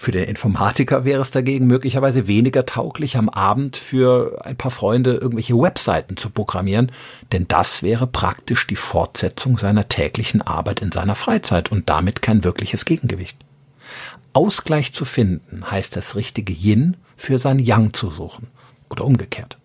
Für 0.00 0.12
den 0.12 0.28
Informatiker 0.28 1.04
wäre 1.04 1.20
es 1.22 1.32
dagegen 1.32 1.66
möglicherweise 1.66 2.28
weniger 2.28 2.64
tauglich, 2.64 3.16
am 3.16 3.28
Abend 3.28 3.76
für 3.76 4.40
ein 4.44 4.56
paar 4.56 4.70
Freunde 4.70 5.14
irgendwelche 5.14 5.58
Webseiten 5.58 6.16
zu 6.16 6.30
programmieren, 6.30 6.92
denn 7.32 7.48
das 7.48 7.82
wäre 7.82 8.06
praktisch 8.06 8.68
die 8.68 8.76
Fortsetzung 8.76 9.58
seiner 9.58 9.88
täglichen 9.88 10.40
Arbeit 10.40 10.82
in 10.82 10.92
seiner 10.92 11.16
Freizeit 11.16 11.72
und 11.72 11.88
damit 11.88 12.22
kein 12.22 12.44
wirkliches 12.44 12.84
Gegengewicht. 12.84 13.38
Ausgleich 14.34 14.92
zu 14.92 15.04
finden 15.04 15.68
heißt 15.68 15.96
das 15.96 16.14
richtige 16.14 16.52
Yin 16.52 16.96
für 17.16 17.40
sein 17.40 17.58
Yang 17.58 17.92
zu 17.94 18.12
suchen 18.12 18.46
oder 18.90 19.04
umgekehrt. 19.04 19.58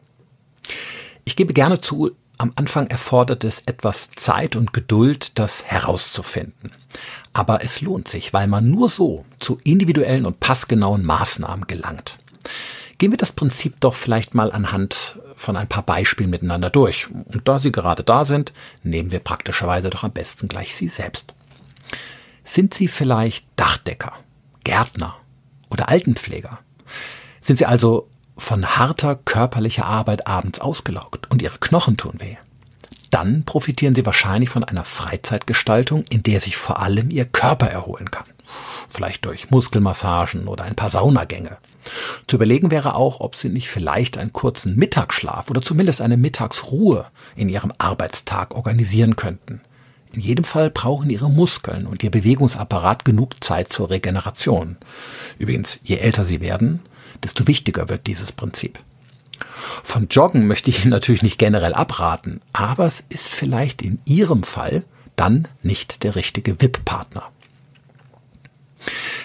Ich 1.25 1.35
gebe 1.35 1.53
gerne 1.53 1.79
zu, 1.79 2.09
am 2.37 2.51
Anfang 2.55 2.87
erfordert 2.87 3.43
es 3.43 3.61
etwas 3.61 4.11
Zeit 4.11 4.55
und 4.55 4.73
Geduld, 4.73 5.37
das 5.39 5.63
herauszufinden. 5.65 6.71
Aber 7.31 7.63
es 7.63 7.81
lohnt 7.81 8.07
sich, 8.07 8.33
weil 8.33 8.47
man 8.47 8.69
nur 8.69 8.89
so 8.89 9.25
zu 9.39 9.59
individuellen 9.63 10.25
und 10.25 10.39
passgenauen 10.39 11.05
Maßnahmen 11.05 11.67
gelangt. 11.67 12.19
Gehen 12.97 13.11
wir 13.11 13.17
das 13.17 13.31
Prinzip 13.31 13.79
doch 13.79 13.93
vielleicht 13.93 14.33
mal 14.35 14.51
anhand 14.51 15.19
von 15.35 15.57
ein 15.57 15.67
paar 15.67 15.83
Beispielen 15.83 16.29
miteinander 16.29 16.69
durch. 16.69 17.09
Und 17.09 17.47
da 17.47 17.59
Sie 17.59 17.71
gerade 17.71 18.03
da 18.03 18.23
sind, 18.23 18.53
nehmen 18.83 19.11
wir 19.11 19.19
praktischerweise 19.19 19.89
doch 19.89 20.03
am 20.03 20.11
besten 20.11 20.47
gleich 20.47 20.75
Sie 20.75 20.87
selbst. 20.87 21.33
Sind 22.43 22.73
Sie 22.73 22.87
vielleicht 22.87 23.45
Dachdecker, 23.55 24.13
Gärtner 24.63 25.15
oder 25.69 25.89
Altenpfleger? 25.89 26.59
Sind 27.41 27.57
Sie 27.57 27.65
also 27.65 28.09
von 28.37 28.65
harter 28.65 29.15
körperlicher 29.15 29.85
Arbeit 29.85 30.27
abends 30.27 30.59
ausgelaugt 30.59 31.29
und 31.29 31.41
ihre 31.41 31.59
Knochen 31.59 31.97
tun 31.97 32.15
weh. 32.17 32.37
Dann 33.11 33.43
profitieren 33.43 33.93
sie 33.93 34.05
wahrscheinlich 34.05 34.49
von 34.49 34.63
einer 34.63 34.83
Freizeitgestaltung, 34.83 36.03
in 36.09 36.23
der 36.23 36.39
sich 36.39 36.57
vor 36.57 36.79
allem 36.79 37.11
ihr 37.11 37.25
Körper 37.25 37.67
erholen 37.67 38.09
kann. 38.09 38.25
Vielleicht 38.89 39.25
durch 39.25 39.51
Muskelmassagen 39.51 40.47
oder 40.47 40.63
ein 40.63 40.75
paar 40.75 40.89
Saunagänge. 40.89 41.57
Zu 42.27 42.37
überlegen 42.37 42.71
wäre 42.71 42.95
auch, 42.95 43.19
ob 43.19 43.35
sie 43.35 43.49
nicht 43.49 43.69
vielleicht 43.69 44.17
einen 44.17 44.33
kurzen 44.33 44.75
Mittagsschlaf 44.75 45.49
oder 45.49 45.61
zumindest 45.61 46.01
eine 46.01 46.17
Mittagsruhe 46.17 47.07
in 47.35 47.49
ihrem 47.49 47.73
Arbeitstag 47.77 48.55
organisieren 48.55 49.15
könnten. 49.15 49.61
In 50.11 50.21
jedem 50.21 50.43
Fall 50.43 50.69
brauchen 50.69 51.09
ihre 51.09 51.29
Muskeln 51.29 51.87
und 51.87 52.03
ihr 52.03 52.11
Bewegungsapparat 52.11 53.03
genug 53.03 53.43
Zeit 53.43 53.73
zur 53.73 53.89
Regeneration. 53.89 54.77
Übrigens, 55.39 55.79
je 55.83 55.97
älter 55.97 56.23
sie 56.23 56.39
werden, 56.39 56.81
desto 57.23 57.47
wichtiger 57.47 57.89
wird 57.89 58.07
dieses 58.07 58.31
Prinzip. 58.31 58.79
Von 59.83 60.07
Joggen 60.09 60.47
möchte 60.47 60.69
ich 60.69 60.83
Ihnen 60.83 60.91
natürlich 60.91 61.23
nicht 61.23 61.39
generell 61.39 61.73
abraten, 61.73 62.41
aber 62.53 62.85
es 62.85 63.03
ist 63.09 63.27
vielleicht 63.27 63.81
in 63.81 63.99
Ihrem 64.05 64.43
Fall 64.43 64.83
dann 65.15 65.47
nicht 65.61 66.03
der 66.03 66.15
richtige 66.15 66.61
VIP-Partner. 66.61 67.29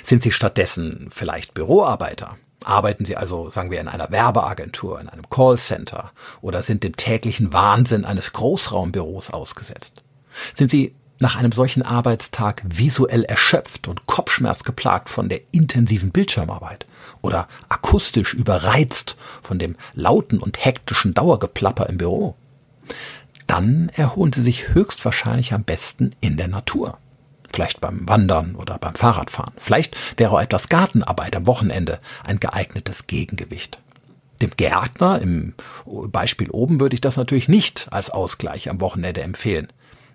Sind 0.02 0.22
Sie 0.22 0.32
stattdessen 0.32 1.08
vielleicht 1.10 1.54
Büroarbeiter? 1.54 2.36
Arbeiten 2.64 3.04
Sie 3.04 3.16
also, 3.16 3.50
sagen 3.50 3.70
wir, 3.70 3.80
in 3.80 3.88
einer 3.88 4.10
Werbeagentur, 4.10 5.00
in 5.00 5.08
einem 5.08 5.28
Callcenter 5.30 6.12
oder 6.40 6.62
sind 6.62 6.82
dem 6.82 6.96
täglichen 6.96 7.52
Wahnsinn 7.52 8.04
eines 8.04 8.32
Großraumbüros 8.32 9.30
ausgesetzt? 9.30 10.02
Sind 10.54 10.70
Sie 10.70 10.94
nach 11.20 11.36
einem 11.36 11.52
solchen 11.52 11.82
Arbeitstag 11.82 12.62
visuell 12.64 13.24
erschöpft 13.24 13.88
und 13.88 14.06
kopfschmerzgeplagt 14.06 15.08
von 15.08 15.28
der 15.28 15.40
intensiven 15.52 16.10
Bildschirmarbeit 16.10 16.86
oder 17.22 17.48
akustisch 17.68 18.34
überreizt 18.34 19.16
von 19.42 19.58
dem 19.58 19.76
lauten 19.94 20.38
und 20.38 20.64
hektischen 20.64 21.14
Dauergeplapper 21.14 21.88
im 21.88 21.98
Büro, 21.98 22.36
dann 23.46 23.90
erholen 23.94 24.32
sie 24.32 24.42
sich 24.42 24.74
höchstwahrscheinlich 24.74 25.52
am 25.52 25.64
besten 25.64 26.10
in 26.20 26.36
der 26.36 26.48
Natur. 26.48 26.98
Vielleicht 27.52 27.80
beim 27.80 28.06
Wandern 28.08 28.54
oder 28.56 28.78
beim 28.78 28.94
Fahrradfahren. 28.94 29.54
Vielleicht 29.56 29.96
wäre 30.18 30.32
auch 30.32 30.40
etwas 30.40 30.68
Gartenarbeit 30.68 31.34
am 31.34 31.46
Wochenende 31.46 31.98
ein 32.24 32.40
geeignetes 32.40 33.06
Gegengewicht. 33.06 33.80
Dem 34.42 34.50
Gärtner 34.56 35.20
im 35.20 35.54
Beispiel 35.86 36.50
oben 36.50 36.78
würde 36.78 36.94
ich 36.94 37.00
das 37.00 37.16
natürlich 37.16 37.48
nicht 37.48 37.88
als 37.90 38.10
Ausgleich 38.10 38.70
am 38.70 38.80
Wochenende 38.80 39.22
empfehlen. 39.22 39.68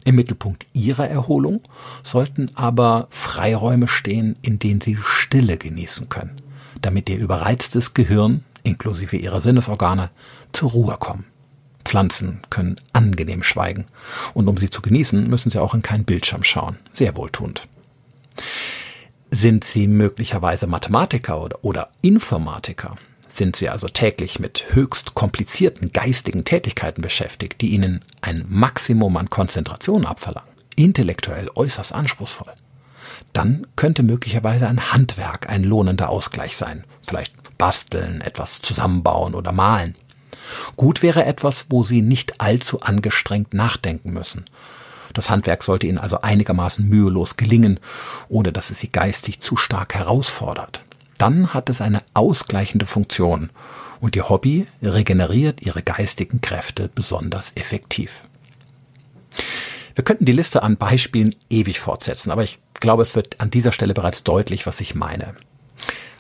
Im 0.06 0.16
Mittelpunkt 0.16 0.68
ihrer 0.74 1.10
Erholung 1.10 1.62
sollten 2.04 2.52
aber 2.56 3.08
Freiräume 3.10 3.88
stehen, 3.88 4.38
in 4.42 4.60
denen 4.60 4.82
sie 4.82 4.98
Stille 5.02 5.58
genießen 5.58 6.10
können, 6.10 6.36
damit 6.86 7.10
ihr 7.10 7.18
überreiztes 7.18 7.94
Gehirn, 7.94 8.44
inklusive 8.64 9.18
ihrer 9.18 9.42
Sinnesorgane, 9.42 10.10
zur 10.52 10.72
Ruhe 10.72 10.98
kommen. 10.98 11.26
Pflanzen 11.84 12.40
können 12.50 12.76
angenehm 12.94 13.44
schweigen, 13.44 13.86
und 14.34 14.48
um 14.48 14.58
sie 14.58 14.70
zu 14.70 14.82
genießen, 14.82 15.30
müssen 15.30 15.50
sie 15.50 15.60
auch 15.60 15.74
in 15.74 15.82
keinen 15.82 16.06
Bildschirm 16.06 16.44
schauen. 16.44 16.78
Sehr 16.94 17.18
wohltuend. 17.18 17.68
Sind 19.32 19.64
Sie 19.64 19.88
möglicherweise 19.88 20.68
Mathematiker 20.68 21.42
oder, 21.42 21.58
oder 21.64 21.90
Informatiker? 22.02 22.92
Sind 23.28 23.56
Sie 23.56 23.68
also 23.68 23.88
täglich 23.88 24.40
mit 24.40 24.76
höchst 24.76 25.16
komplizierten 25.16 25.92
geistigen 25.92 26.46
Tätigkeiten 26.46 27.02
beschäftigt, 27.02 27.62
die 27.62 27.70
Ihnen 27.70 28.02
ein 28.22 28.46
Maximum 28.48 29.18
an 29.18 29.32
Konzentration 29.32 30.06
abverlangen? 30.06 30.52
Intellektuell 30.76 31.50
äußerst 31.56 31.94
anspruchsvoll? 31.94 32.54
Dann 33.32 33.66
könnte 33.76 34.04
möglicherweise 34.04 34.68
ein 34.68 34.92
Handwerk 34.92 35.50
ein 35.50 35.64
lohnender 35.64 36.10
Ausgleich 36.10 36.58
sein. 36.58 36.84
Vielleicht 37.02 37.34
basteln, 37.58 38.22
etwas 38.22 38.62
zusammenbauen 38.62 39.36
oder 39.36 39.52
malen. 39.52 39.96
Gut 40.76 41.02
wäre 41.02 41.26
etwas, 41.26 41.68
wo 41.70 41.84
Sie 41.84 42.02
nicht 42.02 42.42
allzu 42.42 42.82
angestrengt 42.82 43.54
nachdenken 43.54 44.12
müssen. 44.12 44.46
Das 45.14 45.30
Handwerk 45.30 45.64
sollte 45.64 45.88
Ihnen 45.88 46.00
also 46.00 46.22
einigermaßen 46.22 46.88
mühelos 46.88 47.38
gelingen, 47.38 47.80
ohne 48.30 48.52
dass 48.52 48.72
es 48.72 48.80
Sie 48.80 48.90
geistig 48.90 49.40
zu 49.40 49.56
stark 49.56 49.94
herausfordert. 49.94 50.84
Dann 51.18 51.54
hat 51.54 51.70
es 51.70 51.82
eine 51.82 52.02
ausgleichende 52.14 52.86
Funktion 52.86 53.50
und 54.02 54.16
Ihr 54.16 54.28
Hobby 54.28 54.68
regeneriert 54.82 55.62
Ihre 55.62 55.84
geistigen 55.84 56.42
Kräfte 56.42 56.90
besonders 56.94 57.54
effektiv. 57.56 58.26
Wir 59.96 60.04
könnten 60.04 60.26
die 60.26 60.32
Liste 60.32 60.64
an 60.64 60.78
Beispielen 60.78 61.36
ewig 61.50 61.80
fortsetzen, 61.80 62.32
aber 62.32 62.44
ich 62.44 62.60
glaube, 62.80 63.04
es 63.04 63.16
wird 63.16 63.40
an 63.40 63.52
dieser 63.52 63.72
Stelle 63.72 63.94
bereits 63.94 64.24
deutlich, 64.24 64.66
was 64.66 64.82
ich 64.82 64.96
meine. 64.96 65.36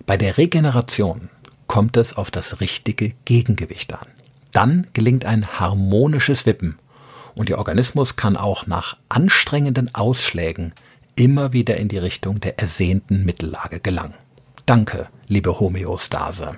Bei 0.06 0.18
der 0.18 0.38
Regeneration 0.38 1.30
kommt 1.68 1.98
es 1.98 2.16
auf 2.16 2.30
das 2.30 2.60
richtige 2.60 3.14
Gegengewicht 3.26 3.94
an. 3.94 4.08
Dann 4.52 4.88
gelingt 4.94 5.26
ein 5.26 5.60
harmonisches 5.60 6.46
Wippen 6.46 6.78
und 7.36 7.50
Ihr 7.50 7.58
Organismus 7.58 8.16
kann 8.16 8.38
auch 8.38 8.68
nach 8.68 8.98
anstrengenden 9.10 9.94
Ausschlägen 9.96 10.74
immer 11.16 11.54
wieder 11.54 11.78
in 11.78 11.88
die 11.88 11.98
Richtung 11.98 12.40
der 12.40 12.60
ersehnten 12.60 13.26
Mittellage 13.26 13.80
gelangen. 13.80 14.16
Danke, 14.66 15.08
liebe 15.28 15.60
Homöostase. 15.60 16.58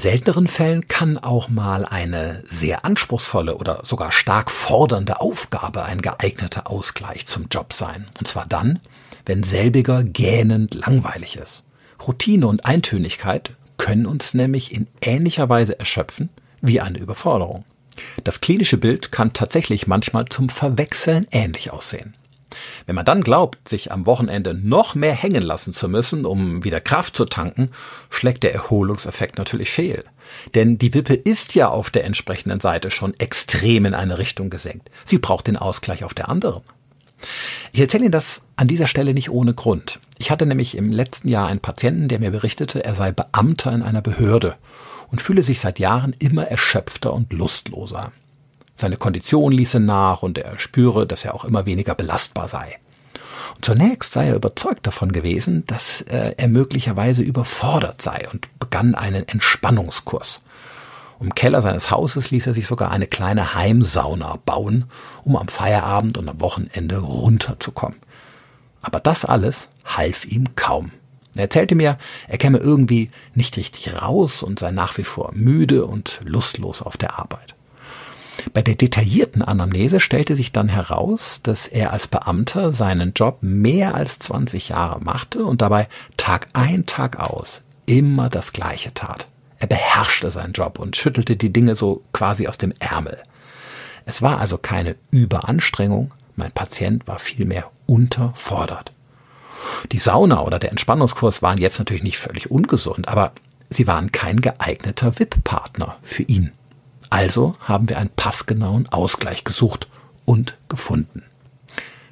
Selteneren 0.00 0.48
Fällen 0.48 0.88
kann 0.88 1.18
auch 1.18 1.48
mal 1.48 1.84
eine 1.84 2.42
sehr 2.48 2.84
anspruchsvolle 2.84 3.56
oder 3.56 3.82
sogar 3.84 4.12
stark 4.12 4.50
fordernde 4.50 5.20
Aufgabe 5.20 5.84
ein 5.84 6.00
geeigneter 6.00 6.70
Ausgleich 6.70 7.26
zum 7.26 7.46
Job 7.50 7.72
sein. 7.72 8.06
Und 8.18 8.26
zwar 8.26 8.46
dann, 8.46 8.80
wenn 9.26 9.42
selbiger 9.42 10.02
gähnend 10.02 10.74
langweilig 10.74 11.36
ist. 11.36 11.62
Routine 12.06 12.46
und 12.46 12.64
Eintönigkeit 12.64 13.52
können 13.76 14.06
uns 14.06 14.34
nämlich 14.34 14.72
in 14.72 14.86
ähnlicher 15.02 15.48
Weise 15.48 15.78
erschöpfen 15.78 16.30
wie 16.60 16.80
eine 16.80 16.98
Überforderung. 16.98 17.64
Das 18.24 18.40
klinische 18.40 18.78
Bild 18.78 19.12
kann 19.12 19.32
tatsächlich 19.32 19.86
manchmal 19.86 20.24
zum 20.26 20.48
Verwechseln 20.48 21.26
ähnlich 21.30 21.70
aussehen. 21.70 22.14
Wenn 22.86 22.94
man 22.94 23.04
dann 23.04 23.22
glaubt, 23.22 23.68
sich 23.68 23.92
am 23.92 24.06
Wochenende 24.06 24.54
noch 24.54 24.94
mehr 24.94 25.14
hängen 25.14 25.42
lassen 25.42 25.72
zu 25.72 25.88
müssen, 25.88 26.24
um 26.24 26.64
wieder 26.64 26.80
Kraft 26.80 27.16
zu 27.16 27.24
tanken, 27.24 27.70
schlägt 28.10 28.42
der 28.42 28.54
Erholungseffekt 28.54 29.38
natürlich 29.38 29.70
fehl. 29.70 30.04
Denn 30.54 30.78
die 30.78 30.94
Wippe 30.94 31.14
ist 31.14 31.54
ja 31.54 31.68
auf 31.68 31.90
der 31.90 32.04
entsprechenden 32.04 32.60
Seite 32.60 32.90
schon 32.90 33.18
extrem 33.18 33.86
in 33.86 33.94
eine 33.94 34.18
Richtung 34.18 34.50
gesenkt. 34.50 34.90
Sie 35.04 35.18
braucht 35.18 35.46
den 35.46 35.56
Ausgleich 35.56 36.04
auf 36.04 36.14
der 36.14 36.28
anderen. 36.28 36.62
Ich 37.72 37.80
erzähle 37.80 38.04
Ihnen 38.04 38.12
das 38.12 38.42
an 38.56 38.68
dieser 38.68 38.86
Stelle 38.86 39.14
nicht 39.14 39.30
ohne 39.30 39.54
Grund. 39.54 40.00
Ich 40.18 40.30
hatte 40.30 40.46
nämlich 40.46 40.76
im 40.76 40.92
letzten 40.92 41.28
Jahr 41.28 41.48
einen 41.48 41.60
Patienten, 41.60 42.08
der 42.08 42.18
mir 42.18 42.30
berichtete, 42.30 42.84
er 42.84 42.94
sei 42.94 43.12
Beamter 43.12 43.72
in 43.72 43.82
einer 43.82 44.02
Behörde 44.02 44.56
und 45.08 45.20
fühle 45.20 45.42
sich 45.42 45.60
seit 45.60 45.78
Jahren 45.78 46.14
immer 46.18 46.46
erschöpfter 46.46 47.12
und 47.12 47.32
lustloser. 47.32 48.12
Seine 48.80 48.96
Kondition 48.96 49.52
ließe 49.52 49.78
nach 49.78 50.22
und 50.22 50.38
er 50.38 50.58
spüre, 50.58 51.06
dass 51.06 51.24
er 51.24 51.34
auch 51.34 51.44
immer 51.44 51.66
weniger 51.66 51.94
belastbar 51.94 52.48
sei. 52.48 52.78
Und 53.54 53.64
zunächst 53.64 54.12
sei 54.12 54.28
er 54.28 54.36
überzeugt 54.36 54.86
davon 54.86 55.12
gewesen, 55.12 55.64
dass 55.66 56.00
äh, 56.02 56.34
er 56.36 56.48
möglicherweise 56.48 57.22
überfordert 57.22 58.00
sei 58.00 58.26
und 58.32 58.48
begann 58.58 58.94
einen 58.94 59.28
Entspannungskurs. 59.28 60.40
Im 61.20 61.34
Keller 61.34 61.60
seines 61.60 61.90
Hauses 61.90 62.30
ließ 62.30 62.46
er 62.46 62.54
sich 62.54 62.66
sogar 62.66 62.90
eine 62.90 63.06
kleine 63.06 63.54
Heimsauna 63.54 64.38
bauen, 64.46 64.86
um 65.24 65.36
am 65.36 65.48
Feierabend 65.48 66.16
und 66.16 66.28
am 66.30 66.40
Wochenende 66.40 66.96
runterzukommen. 66.98 67.98
Aber 68.80 69.00
das 69.00 69.26
alles 69.26 69.68
half 69.84 70.24
ihm 70.24 70.56
kaum. 70.56 70.92
Er 71.34 71.42
erzählte 71.42 71.74
mir, 71.74 71.98
er 72.28 72.38
käme 72.38 72.56
irgendwie 72.56 73.10
nicht 73.34 73.58
richtig 73.58 74.00
raus 74.00 74.42
und 74.42 74.58
sei 74.58 74.70
nach 74.70 74.96
wie 74.96 75.04
vor 75.04 75.32
müde 75.34 75.84
und 75.84 76.22
lustlos 76.24 76.80
auf 76.80 76.96
der 76.96 77.18
Arbeit. 77.18 77.54
Bei 78.52 78.62
der 78.62 78.74
detaillierten 78.74 79.42
Anamnese 79.42 80.00
stellte 80.00 80.34
sich 80.34 80.50
dann 80.50 80.68
heraus, 80.68 81.40
dass 81.42 81.68
er 81.68 81.92
als 81.92 82.08
Beamter 82.08 82.72
seinen 82.72 83.12
Job 83.12 83.38
mehr 83.42 83.94
als 83.94 84.18
20 84.18 84.70
Jahre 84.70 85.00
machte 85.00 85.44
und 85.44 85.62
dabei 85.62 85.88
Tag 86.16 86.48
ein, 86.52 86.86
Tag 86.86 87.20
aus 87.20 87.62
immer 87.86 88.28
das 88.28 88.52
Gleiche 88.52 88.92
tat. 88.94 89.28
Er 89.58 89.66
beherrschte 89.66 90.30
seinen 90.30 90.52
Job 90.52 90.78
und 90.78 90.96
schüttelte 90.96 91.36
die 91.36 91.52
Dinge 91.52 91.76
so 91.76 92.02
quasi 92.12 92.48
aus 92.48 92.58
dem 92.58 92.72
Ärmel. 92.78 93.18
Es 94.06 94.22
war 94.22 94.38
also 94.38 94.58
keine 94.58 94.96
Überanstrengung, 95.10 96.14
mein 96.34 96.50
Patient 96.50 97.06
war 97.06 97.18
vielmehr 97.18 97.70
unterfordert. 97.86 98.92
Die 99.92 99.98
Sauna 99.98 100.42
oder 100.42 100.58
der 100.58 100.70
Entspannungskurs 100.70 101.42
waren 101.42 101.58
jetzt 101.58 101.78
natürlich 101.78 102.02
nicht 102.02 102.18
völlig 102.18 102.50
ungesund, 102.50 103.08
aber 103.08 103.32
sie 103.68 103.86
waren 103.86 104.10
kein 104.10 104.40
geeigneter 104.40 105.18
VIP-Partner 105.18 105.96
für 106.02 106.22
ihn. 106.22 106.52
Also 107.10 107.56
haben 107.60 107.88
wir 107.88 107.98
einen 107.98 108.10
passgenauen 108.10 108.88
Ausgleich 108.88 109.44
gesucht 109.44 109.88
und 110.24 110.56
gefunden. 110.68 111.24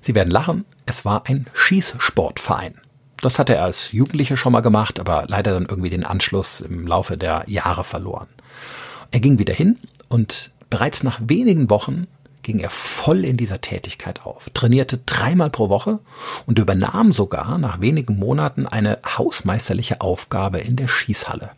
Sie 0.01 0.15
werden 0.15 0.31
lachen, 0.31 0.65
es 0.87 1.05
war 1.05 1.27
ein 1.27 1.47
Schießsportverein. 1.55 2.81
Das 3.21 3.39
hatte 3.39 3.55
er 3.55 3.65
als 3.65 3.93
Jugendlicher 3.93 4.37
schon 4.37 4.53
mal 4.53 4.61
gemacht, 4.61 5.01
aber 5.01 5.25
leider 5.29 5.53
dann 5.53 5.67
irgendwie 5.67 5.91
den 5.91 6.05
Anschluss 6.05 6.61
im 6.61 6.87
Laufe 6.87 7.17
der 7.17 7.45
Jahre 7.47 7.85
verloren. 7.85 8.29
Er 9.11 9.21
ging 9.21 9.39
wieder 9.39 9.55
hin 9.55 9.79
und 10.09 10.51
bereits 10.71 11.03
nach 11.03 11.21
wenigen 11.25 11.71
Wochen 11.71 12.07
ging 12.43 12.61
er 12.61 12.71
voll 12.71 13.25
in 13.25 13.37
dieser 13.37 13.61
Tätigkeit 13.61 14.25
auf, 14.25 14.49
trainierte 14.55 14.99
dreimal 15.05 15.51
pro 15.51 15.69
Woche 15.69 15.99
und 16.47 16.59
übernahm 16.59 17.13
sogar 17.13 17.59
nach 17.59 17.81
wenigen 17.81 18.19
Monaten 18.19 18.67
eine 18.67 18.99
hausmeisterliche 19.05 20.01
Aufgabe 20.01 20.59
in 20.59 20.77
der 20.77 20.89
Schießhalle. 20.89 21.51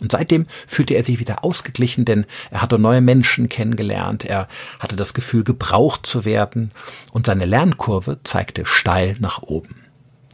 Und 0.00 0.12
seitdem 0.12 0.46
fühlte 0.66 0.94
er 0.94 1.04
sich 1.04 1.20
wieder 1.20 1.44
ausgeglichen, 1.44 2.04
denn 2.04 2.26
er 2.50 2.62
hatte 2.62 2.78
neue 2.78 3.00
Menschen 3.00 3.48
kennengelernt, 3.48 4.24
er 4.24 4.48
hatte 4.78 4.96
das 4.96 5.14
Gefühl, 5.14 5.44
gebraucht 5.44 6.06
zu 6.06 6.24
werden, 6.24 6.72
und 7.12 7.26
seine 7.26 7.46
Lernkurve 7.46 8.18
zeigte 8.24 8.66
steil 8.66 9.16
nach 9.20 9.42
oben. 9.42 9.76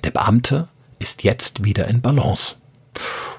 Der 0.05 0.11
Beamte 0.11 0.68
ist 0.99 1.25
jetzt 1.25 1.64
wieder 1.64 1.88
in 1.88 2.01
Balance. 2.01 2.57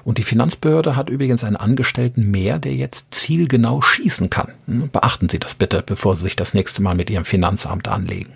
Und 0.04 0.18
die 0.18 0.22
Finanzbehörde 0.22 0.96
hat 0.96 1.10
übrigens 1.10 1.44
einen 1.44 1.56
Angestellten 1.56 2.30
mehr, 2.30 2.58
der 2.58 2.74
jetzt 2.74 3.14
zielgenau 3.14 3.82
schießen 3.82 4.30
kann. 4.30 4.52
Hm, 4.66 4.90
beachten 4.90 5.28
Sie 5.28 5.38
das 5.38 5.54
bitte, 5.54 5.82
bevor 5.84 6.16
Sie 6.16 6.22
sich 6.22 6.36
das 6.36 6.54
nächste 6.54 6.82
Mal 6.82 6.94
mit 6.94 7.10
Ihrem 7.10 7.24
Finanzamt 7.24 7.88
anlegen. 7.88 8.34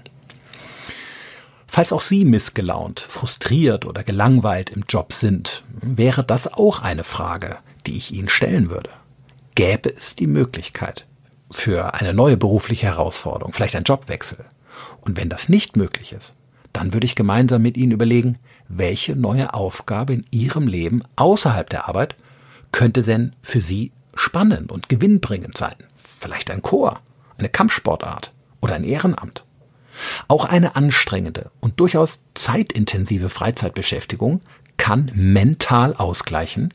Falls 1.66 1.92
auch 1.92 2.01
Sie 2.01 2.25
missgelaunt, 2.25 3.01
frustriert 3.01 3.85
oder 3.85 4.05
gelangweilt 4.05 4.70
im 4.70 4.85
Job 4.88 5.12
sind, 5.12 5.64
wäre 5.83 6.22
das 6.22 6.53
auch 6.53 6.81
eine 6.81 7.05
Frage, 7.05 7.59
die 7.87 7.96
ich 7.96 8.12
Ihnen 8.12 8.29
stellen 8.29 8.70
würde. 8.70 8.90
Gäbe 9.55 9.94
es 9.94 10.16
die 10.16 10.27
Möglichkeit 10.27 11.07
für 11.51 11.94
eine 11.94 12.12
neue 12.12 12.37
berufliche 12.37 12.87
Herausforderung, 12.87 13.53
vielleicht 13.53 13.77
ein 13.77 13.85
Jobwechsel? 13.85 14.44
Und 15.01 15.16
wenn 15.16 15.29
das 15.29 15.49
nicht 15.49 15.77
möglich 15.77 16.12
ist, 16.12 16.35
dann 16.72 16.92
würde 16.92 17.07
ich 17.07 17.14
gemeinsam 17.14 17.62
mit 17.62 17.77
Ihnen 17.77 17.92
überlegen, 17.92 18.38
welche 18.68 19.16
neue 19.16 19.55
Aufgabe 19.55 20.12
in 20.12 20.25
Ihrem 20.31 20.66
Leben 20.66 21.03
außerhalb 21.16 21.70
der 21.70 21.88
Arbeit 21.88 22.16
könnte 22.72 23.03
denn 23.03 23.35
für 23.42 23.61
Sie 23.61 23.92
spannend 24.14 24.70
und 24.70 24.88
gewinnbringend 24.88 25.57
sein? 25.57 25.77
Vielleicht 25.94 26.51
ein 26.51 26.62
Chor, 26.62 27.01
eine 27.38 27.49
Kampfsportart 27.49 28.33
oder 28.61 28.75
ein 28.75 28.85
Ehrenamt. 28.85 29.44
Auch 30.29 30.44
eine 30.44 30.77
anstrengende 30.77 31.51
und 31.61 31.81
durchaus 31.81 32.20
zeitintensive 32.35 33.31
Freizeitbeschäftigung 33.31 34.42
kann 34.77 35.11
mental 35.14 35.94
ausgleichen, 35.94 36.75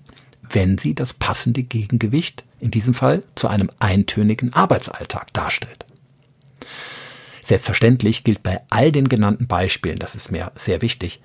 wenn 0.54 0.78
sie 0.78 0.96
das 0.96 1.14
passende 1.14 1.64
Gegengewicht, 1.64 2.44
in 2.60 2.72
diesem 2.72 2.94
Fall 2.94 3.24
zu 3.36 3.48
einem 3.48 3.72
eintönigen 3.80 4.54
Arbeitsalltag 4.54 5.34
darstellt. 5.34 5.86
Selbstverständlich 7.42 8.24
gilt 8.24 8.44
bei 8.44 8.62
all 8.70 8.92
den 8.92 9.10
genannten 9.10 9.48
Beispielen, 9.48 10.00
das 10.00 10.16
ist 10.16 10.32
mir 10.32 10.52
sehr 10.56 10.82
wichtig, 10.82 11.22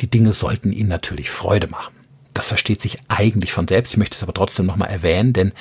die 0.00 0.10
Dinge 0.10 0.32
sollten 0.32 0.72
Ihnen 0.72 0.88
natürlich 0.88 1.30
Freude 1.30 1.68
machen. 1.68 1.94
Das 2.34 2.46
versteht 2.46 2.80
sich 2.80 2.98
eigentlich 3.08 3.52
von 3.52 3.66
selbst. 3.66 3.92
Ich 3.92 3.96
möchte 3.96 4.16
es 4.16 4.22
aber 4.22 4.32
trotzdem 4.32 4.66
nochmal 4.66 4.90
erwähnen, 4.90 5.32
denn 5.32 5.52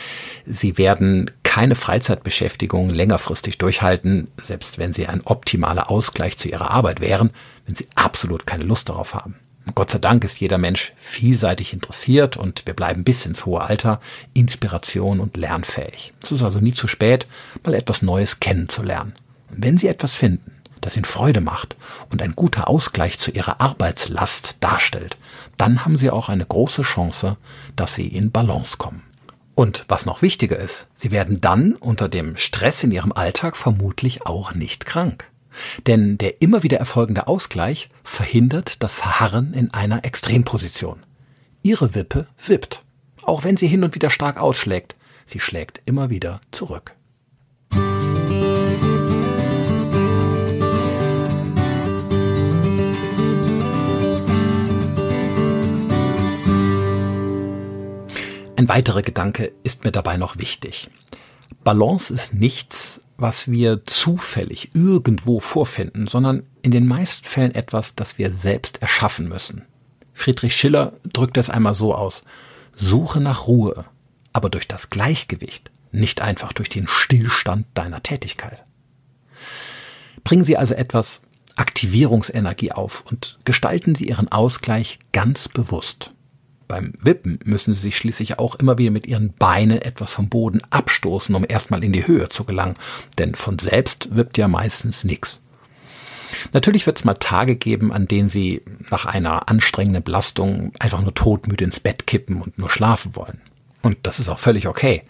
Sie 0.45 0.77
werden 0.77 1.31
keine 1.43 1.75
Freizeitbeschäftigung 1.75 2.89
längerfristig 2.89 3.57
durchhalten, 3.57 4.27
selbst 4.41 4.77
wenn 4.77 4.93
Sie 4.93 5.07
ein 5.07 5.21
optimaler 5.25 5.89
Ausgleich 5.89 6.37
zu 6.37 6.47
Ihrer 6.47 6.71
Arbeit 6.71 7.01
wären, 7.01 7.31
wenn 7.65 7.75
Sie 7.75 7.87
absolut 7.95 8.45
keine 8.45 8.63
Lust 8.63 8.89
darauf 8.89 9.15
haben. 9.15 9.35
Gott 9.75 9.91
sei 9.91 9.99
Dank 9.99 10.23
ist 10.23 10.39
jeder 10.39 10.57
Mensch 10.57 10.93
vielseitig 10.97 11.73
interessiert 11.73 12.37
und 12.37 12.65
wir 12.65 12.73
bleiben 12.73 13.03
bis 13.03 13.25
ins 13.25 13.45
hohe 13.45 13.61
Alter 13.61 13.99
Inspiration 14.33 15.19
und 15.19 15.37
lernfähig. 15.37 16.13
Es 16.23 16.31
ist 16.31 16.43
also 16.43 16.59
nie 16.59 16.73
zu 16.73 16.87
spät, 16.87 17.27
mal 17.63 17.73
etwas 17.73 18.01
Neues 18.01 18.39
kennenzulernen. 18.39 19.13
Und 19.49 19.63
wenn 19.63 19.77
Sie 19.77 19.87
etwas 19.87 20.15
finden, 20.15 20.51
das 20.81 20.95
Ihnen 20.95 21.05
Freude 21.05 21.41
macht 21.41 21.75
und 22.09 22.21
ein 22.21 22.35
guter 22.35 22.67
Ausgleich 22.67 23.19
zu 23.19 23.31
Ihrer 23.31 23.59
Arbeitslast 23.59 24.57
darstellt, 24.59 25.17
dann 25.57 25.83
haben 25.83 25.97
Sie 25.97 26.09
auch 26.09 26.29
eine 26.29 26.45
große 26.45 26.83
Chance, 26.83 27.37
dass 27.75 27.95
Sie 27.95 28.07
in 28.07 28.31
Balance 28.31 28.77
kommen. 28.77 29.03
Und 29.55 29.83
was 29.89 30.05
noch 30.05 30.21
wichtiger 30.21 30.57
ist, 30.57 30.87
Sie 30.95 31.11
werden 31.11 31.41
dann 31.41 31.73
unter 31.73 32.07
dem 32.07 32.37
Stress 32.37 32.83
in 32.83 32.91
Ihrem 32.91 33.11
Alltag 33.11 33.57
vermutlich 33.57 34.25
auch 34.25 34.53
nicht 34.53 34.85
krank. 34.85 35.28
Denn 35.87 36.17
der 36.17 36.41
immer 36.41 36.63
wieder 36.63 36.77
erfolgende 36.77 37.27
Ausgleich 37.27 37.89
verhindert 38.03 38.81
das 38.83 38.95
Verharren 38.95 39.53
in 39.53 39.73
einer 39.73 40.05
Extremposition. 40.05 41.03
Ihre 41.63 41.95
Wippe 41.95 42.27
wippt. 42.45 42.83
Auch 43.23 43.43
wenn 43.43 43.57
sie 43.57 43.67
hin 43.67 43.83
und 43.83 43.95
wieder 43.95 44.09
stark 44.09 44.39
ausschlägt, 44.39 44.95
sie 45.25 45.39
schlägt 45.39 45.81
immer 45.85 46.09
wieder 46.09 46.41
zurück. 46.51 46.93
Ein 58.55 58.67
weiterer 58.67 59.01
Gedanke 59.01 59.53
ist 59.63 59.85
mir 59.85 59.93
dabei 59.93 60.17
noch 60.17 60.37
wichtig. 60.37 60.89
Balance 61.63 62.13
ist 62.13 62.33
nichts, 62.33 62.99
was 63.19 63.51
wir 63.51 63.85
zufällig 63.85 64.71
irgendwo 64.73 65.39
vorfinden, 65.39 66.07
sondern 66.07 66.43
in 66.61 66.71
den 66.71 66.87
meisten 66.87 67.25
Fällen 67.25 67.53
etwas, 67.53 67.95
das 67.95 68.17
wir 68.17 68.31
selbst 68.31 68.81
erschaffen 68.81 69.27
müssen. 69.27 69.63
Friedrich 70.13 70.55
Schiller 70.55 70.93
drückt 71.03 71.37
es 71.37 71.49
einmal 71.49 71.73
so 71.73 71.93
aus. 71.93 72.23
Suche 72.75 73.19
nach 73.19 73.47
Ruhe, 73.47 73.85
aber 74.33 74.49
durch 74.49 74.67
das 74.67 74.89
Gleichgewicht, 74.89 75.71
nicht 75.91 76.21
einfach 76.21 76.53
durch 76.53 76.69
den 76.69 76.87
Stillstand 76.87 77.65
deiner 77.73 78.03
Tätigkeit. 78.03 78.63
Bringen 80.23 80.45
Sie 80.45 80.57
also 80.57 80.73
etwas 80.73 81.21
Aktivierungsenergie 81.55 82.71
auf 82.71 83.03
und 83.09 83.39
gestalten 83.43 83.95
Sie 83.95 84.07
Ihren 84.07 84.31
Ausgleich 84.31 84.99
ganz 85.11 85.49
bewusst. 85.49 86.13
Beim 86.69 86.93
Wippen 87.01 87.39
müssen 87.45 87.73
sie 87.73 87.81
sich 87.81 87.97
schließlich 87.97 88.37
auch 88.37 88.53
immer 88.53 88.77
wieder 88.77 88.91
mit 88.91 89.07
ihren 89.07 89.33
Beinen 89.33 89.81
etwas 89.81 90.13
vom 90.13 90.29
Boden 90.29 90.61
abstoßen, 90.69 91.33
um 91.33 91.43
erstmal 91.45 91.83
in 91.83 91.91
die 91.91 92.05
Höhe 92.05 92.29
zu 92.29 92.43
gelangen, 92.43 92.75
denn 93.17 93.33
von 93.33 93.57
selbst 93.57 94.15
wippt 94.15 94.37
ja 94.37 94.47
meistens 94.47 95.03
nichts. 95.03 95.41
Natürlich 96.53 96.85
wird 96.85 96.99
es 96.99 97.05
mal 97.05 97.15
Tage 97.15 97.55
geben, 97.55 97.91
an 97.91 98.07
denen 98.07 98.29
sie 98.29 98.61
nach 98.91 99.05
einer 99.05 99.49
anstrengenden 99.49 100.03
Belastung 100.03 100.71
einfach 100.77 101.01
nur 101.01 101.15
todmüde 101.15 101.65
ins 101.65 101.79
Bett 101.79 102.05
kippen 102.05 102.39
und 102.39 102.59
nur 102.59 102.69
schlafen 102.69 103.15
wollen. 103.15 103.41
Und 103.81 103.97
das 104.03 104.19
ist 104.19 104.29
auch 104.29 104.39
völlig 104.39 104.67
okay. 104.67 105.01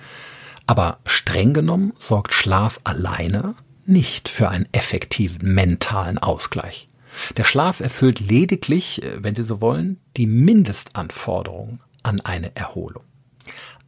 Aber 0.66 1.00
streng 1.06 1.54
genommen 1.54 1.92
sorgt 2.00 2.34
Schlaf 2.34 2.80
alleine 2.86 3.56
nicht 3.86 4.30
für 4.30 4.48
einen 4.48 4.70
effektiven 4.72 5.54
mentalen 5.54 6.20
Ausgleich. 6.20 6.89
Der 7.38 7.44
Schlaf 7.44 7.80
erfüllt 7.80 8.20
lediglich, 8.20 9.04
äh, 9.04 9.24
wenn 9.24 9.36
Sie 9.36 9.44
so 9.44 9.62
wollen, 9.62 10.00
die 10.18 10.28
Mindestanforderungen 10.28 11.82
an 12.04 12.22
eine 12.22 12.56
Erholung. 12.56 13.04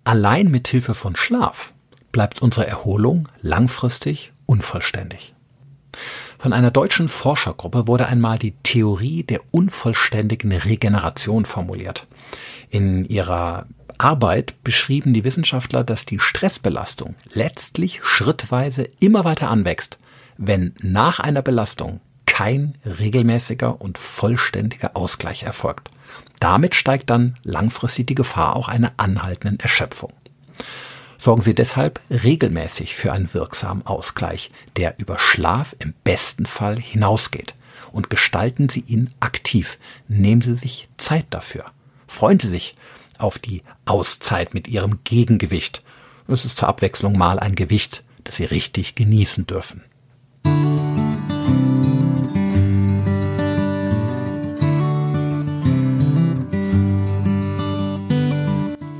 Allein 0.03 0.49
mit 0.49 0.67
Hilfe 0.67 0.95
von 0.95 1.15
Schlaf 1.15 1.73
bleibt 2.11 2.41
unsere 2.41 2.67
Erholung 2.67 3.29
langfristig 3.41 4.33
unvollständig. 4.45 5.33
Von 6.37 6.53
einer 6.53 6.71
deutschen 6.71 7.07
Forschergruppe 7.07 7.85
wurde 7.87 8.07
einmal 8.07 8.39
die 8.39 8.55
Theorie 8.63 9.23
der 9.23 9.41
unvollständigen 9.51 10.51
Regeneration 10.51 11.45
formuliert. 11.45 12.07
In 12.69 13.05
ihrer 13.05 13.67
Arbeit 13.99 14.55
beschrieben 14.63 15.13
die 15.13 15.23
Wissenschaftler, 15.23 15.83
dass 15.83 16.05
die 16.05 16.19
Stressbelastung 16.19 17.15
letztlich 17.33 18.03
schrittweise 18.03 18.89
immer 18.99 19.23
weiter 19.23 19.49
anwächst, 19.49 19.99
wenn 20.37 20.73
nach 20.81 21.19
einer 21.19 21.43
Belastung 21.43 22.01
kein 22.41 22.73
regelmäßiger 22.83 23.79
und 23.81 23.99
vollständiger 23.99 24.97
Ausgleich 24.97 25.43
erfolgt. 25.43 25.91
Damit 26.39 26.73
steigt 26.73 27.11
dann 27.11 27.37
langfristig 27.43 28.07
die 28.07 28.15
Gefahr 28.15 28.55
auch 28.55 28.67
einer 28.67 28.93
anhaltenden 28.97 29.59
Erschöpfung. 29.59 30.11
Sorgen 31.19 31.43
Sie 31.43 31.53
deshalb 31.53 31.99
regelmäßig 32.09 32.95
für 32.95 33.13
einen 33.13 33.31
wirksamen 33.35 33.85
Ausgleich, 33.85 34.49
der 34.75 34.97
über 34.97 35.19
Schlaf 35.19 35.75
im 35.77 35.93
besten 36.03 36.47
Fall 36.47 36.79
hinausgeht. 36.79 37.53
Und 37.91 38.09
gestalten 38.09 38.69
Sie 38.69 38.83
ihn 38.87 39.11
aktiv. 39.19 39.77
Nehmen 40.07 40.41
Sie 40.41 40.55
sich 40.55 40.89
Zeit 40.97 41.27
dafür. 41.29 41.65
Freuen 42.07 42.39
Sie 42.39 42.49
sich 42.49 42.75
auf 43.19 43.37
die 43.37 43.61
Auszeit 43.85 44.55
mit 44.55 44.67
Ihrem 44.67 45.03
Gegengewicht. 45.03 45.83
Es 46.27 46.43
ist 46.43 46.57
zur 46.57 46.69
Abwechslung 46.69 47.15
mal 47.15 47.37
ein 47.37 47.53
Gewicht, 47.53 48.03
das 48.23 48.37
Sie 48.37 48.45
richtig 48.45 48.95
genießen 48.95 49.45
dürfen. 49.45 49.83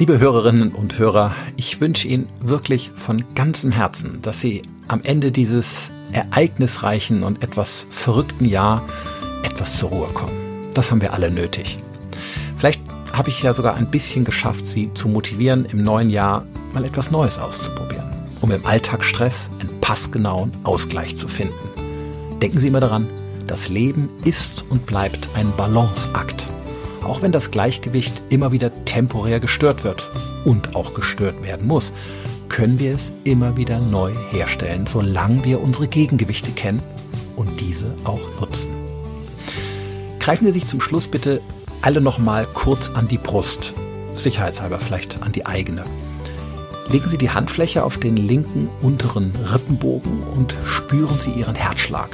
Liebe 0.01 0.17
Hörerinnen 0.17 0.71
und 0.71 0.97
Hörer, 0.97 1.35
ich 1.57 1.79
wünsche 1.79 2.07
Ihnen 2.07 2.27
wirklich 2.41 2.89
von 2.95 3.23
ganzem 3.35 3.71
Herzen, 3.71 4.19
dass 4.23 4.41
Sie 4.41 4.63
am 4.87 5.03
Ende 5.03 5.31
dieses 5.31 5.91
ereignisreichen 6.11 7.21
und 7.21 7.43
etwas 7.43 7.85
verrückten 7.91 8.45
Jahr 8.45 8.81
etwas 9.43 9.77
zur 9.77 9.89
Ruhe 9.89 10.07
kommen. 10.07 10.71
Das 10.73 10.89
haben 10.89 11.01
wir 11.01 11.13
alle 11.13 11.29
nötig. 11.29 11.77
Vielleicht 12.57 12.81
habe 13.13 13.29
ich 13.29 13.43
ja 13.43 13.53
sogar 13.53 13.75
ein 13.75 13.91
bisschen 13.91 14.25
geschafft, 14.25 14.67
Sie 14.67 14.91
zu 14.95 15.07
motivieren, 15.07 15.65
im 15.65 15.83
neuen 15.83 16.09
Jahr 16.09 16.47
mal 16.73 16.83
etwas 16.83 17.11
Neues 17.11 17.37
auszuprobieren, 17.37 18.11
um 18.41 18.49
im 18.49 18.65
Alltagsstress 18.65 19.51
einen 19.59 19.81
passgenauen 19.81 20.51
Ausgleich 20.63 21.15
zu 21.15 21.27
finden. 21.27 22.39
Denken 22.41 22.59
Sie 22.59 22.69
immer 22.69 22.79
daran, 22.79 23.07
das 23.45 23.69
Leben 23.69 24.09
ist 24.25 24.65
und 24.67 24.87
bleibt 24.87 25.29
ein 25.35 25.53
Balanceakt 25.55 26.47
auch 27.03 27.21
wenn 27.21 27.31
das 27.31 27.51
Gleichgewicht 27.51 28.21
immer 28.29 28.51
wieder 28.51 28.85
temporär 28.85 29.39
gestört 29.39 29.83
wird 29.83 30.09
und 30.45 30.75
auch 30.75 30.93
gestört 30.93 31.43
werden 31.43 31.67
muss, 31.67 31.93
können 32.49 32.79
wir 32.79 32.93
es 32.93 33.13
immer 33.23 33.57
wieder 33.57 33.79
neu 33.79 34.11
herstellen, 34.31 34.85
solange 34.85 35.43
wir 35.45 35.61
unsere 35.61 35.87
Gegengewichte 35.87 36.51
kennen 36.51 36.83
und 37.35 37.59
diese 37.59 37.93
auch 38.03 38.27
nutzen. 38.39 38.69
Greifen 40.19 40.45
Sie 40.45 40.51
sich 40.51 40.67
zum 40.67 40.81
Schluss 40.81 41.07
bitte 41.07 41.41
alle 41.81 42.01
nochmal 42.01 42.45
kurz 42.53 42.89
an 42.89 43.07
die 43.07 43.17
Brust, 43.17 43.73
sicherheitshalber 44.15 44.79
vielleicht 44.79 45.23
an 45.23 45.31
die 45.31 45.45
eigene. 45.45 45.85
Legen 46.89 47.09
Sie 47.09 47.17
die 47.17 47.29
Handfläche 47.29 47.83
auf 47.83 47.97
den 47.97 48.17
linken 48.17 48.69
unteren 48.81 49.33
Rippenbogen 49.51 50.23
und 50.35 50.53
spüren 50.65 51.19
Sie 51.19 51.31
Ihren 51.31 51.55
Herzschlag. 51.55 52.09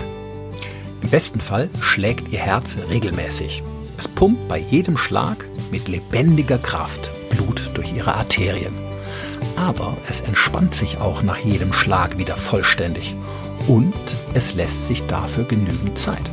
Im 1.01 1.09
besten 1.09 1.39
Fall 1.39 1.69
schlägt 1.81 2.29
Ihr 2.29 2.39
Herz 2.39 2.77
regelmäßig. 2.89 3.63
Es 3.97 4.07
pumpt 4.07 4.47
bei 4.47 4.59
jedem 4.59 4.97
Schlag 4.97 5.45
mit 5.71 5.87
lebendiger 5.87 6.57
Kraft 6.57 7.11
Blut 7.29 7.71
durch 7.73 7.93
ihre 7.93 8.15
Arterien. 8.15 8.73
Aber 9.55 9.97
es 10.07 10.21
entspannt 10.21 10.75
sich 10.75 10.99
auch 10.99 11.23
nach 11.23 11.37
jedem 11.37 11.73
Schlag 11.73 12.17
wieder 12.17 12.35
vollständig 12.35 13.15
und 13.67 13.93
es 14.33 14.53
lässt 14.53 14.87
sich 14.87 15.05
dafür 15.07 15.45
genügend 15.45 15.97
Zeit. 15.97 16.31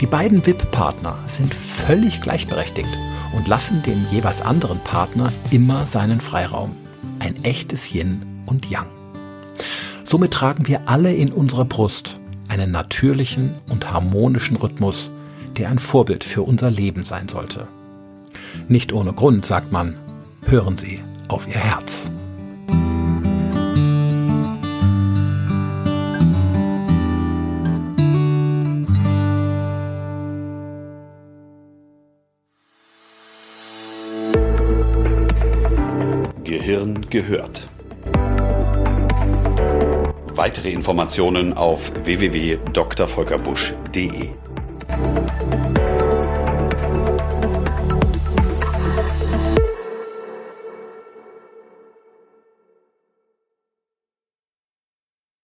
Die 0.00 0.06
beiden 0.06 0.44
VIP-Partner 0.46 1.18
sind 1.26 1.54
völlig 1.54 2.20
gleichberechtigt 2.20 2.88
und 3.34 3.48
lassen 3.48 3.82
dem 3.82 4.06
jeweils 4.10 4.42
anderen 4.42 4.82
Partner 4.84 5.32
immer 5.50 5.86
seinen 5.86 6.20
Freiraum. 6.20 6.72
Ein 7.18 7.42
echtes 7.44 7.92
Yin 7.94 8.24
und 8.46 8.70
Yang. 8.70 8.88
Somit 10.04 10.32
tragen 10.32 10.66
wir 10.66 10.82
alle 10.86 11.14
in 11.14 11.32
unserer 11.32 11.64
Brust 11.64 12.18
einen 12.48 12.70
natürlichen 12.70 13.54
und 13.68 13.92
harmonischen 13.92 14.56
Rhythmus, 14.56 15.10
der 15.56 15.70
ein 15.70 15.78
Vorbild 15.78 16.24
für 16.24 16.42
unser 16.42 16.70
Leben 16.70 17.04
sein 17.04 17.28
sollte. 17.28 17.68
Nicht 18.68 18.92
ohne 18.92 19.12
Grund 19.12 19.46
sagt 19.46 19.72
man, 19.72 19.98
hören 20.46 20.76
Sie 20.76 21.02
auf 21.28 21.48
Ihr 21.48 21.54
Herz. 21.54 22.10
Gehirn 36.44 37.00
gehört. 37.10 37.66
Weitere 40.34 40.70
Informationen 40.70 41.52
auf 41.52 41.92
www.drvolkerbusch.de 42.04 44.30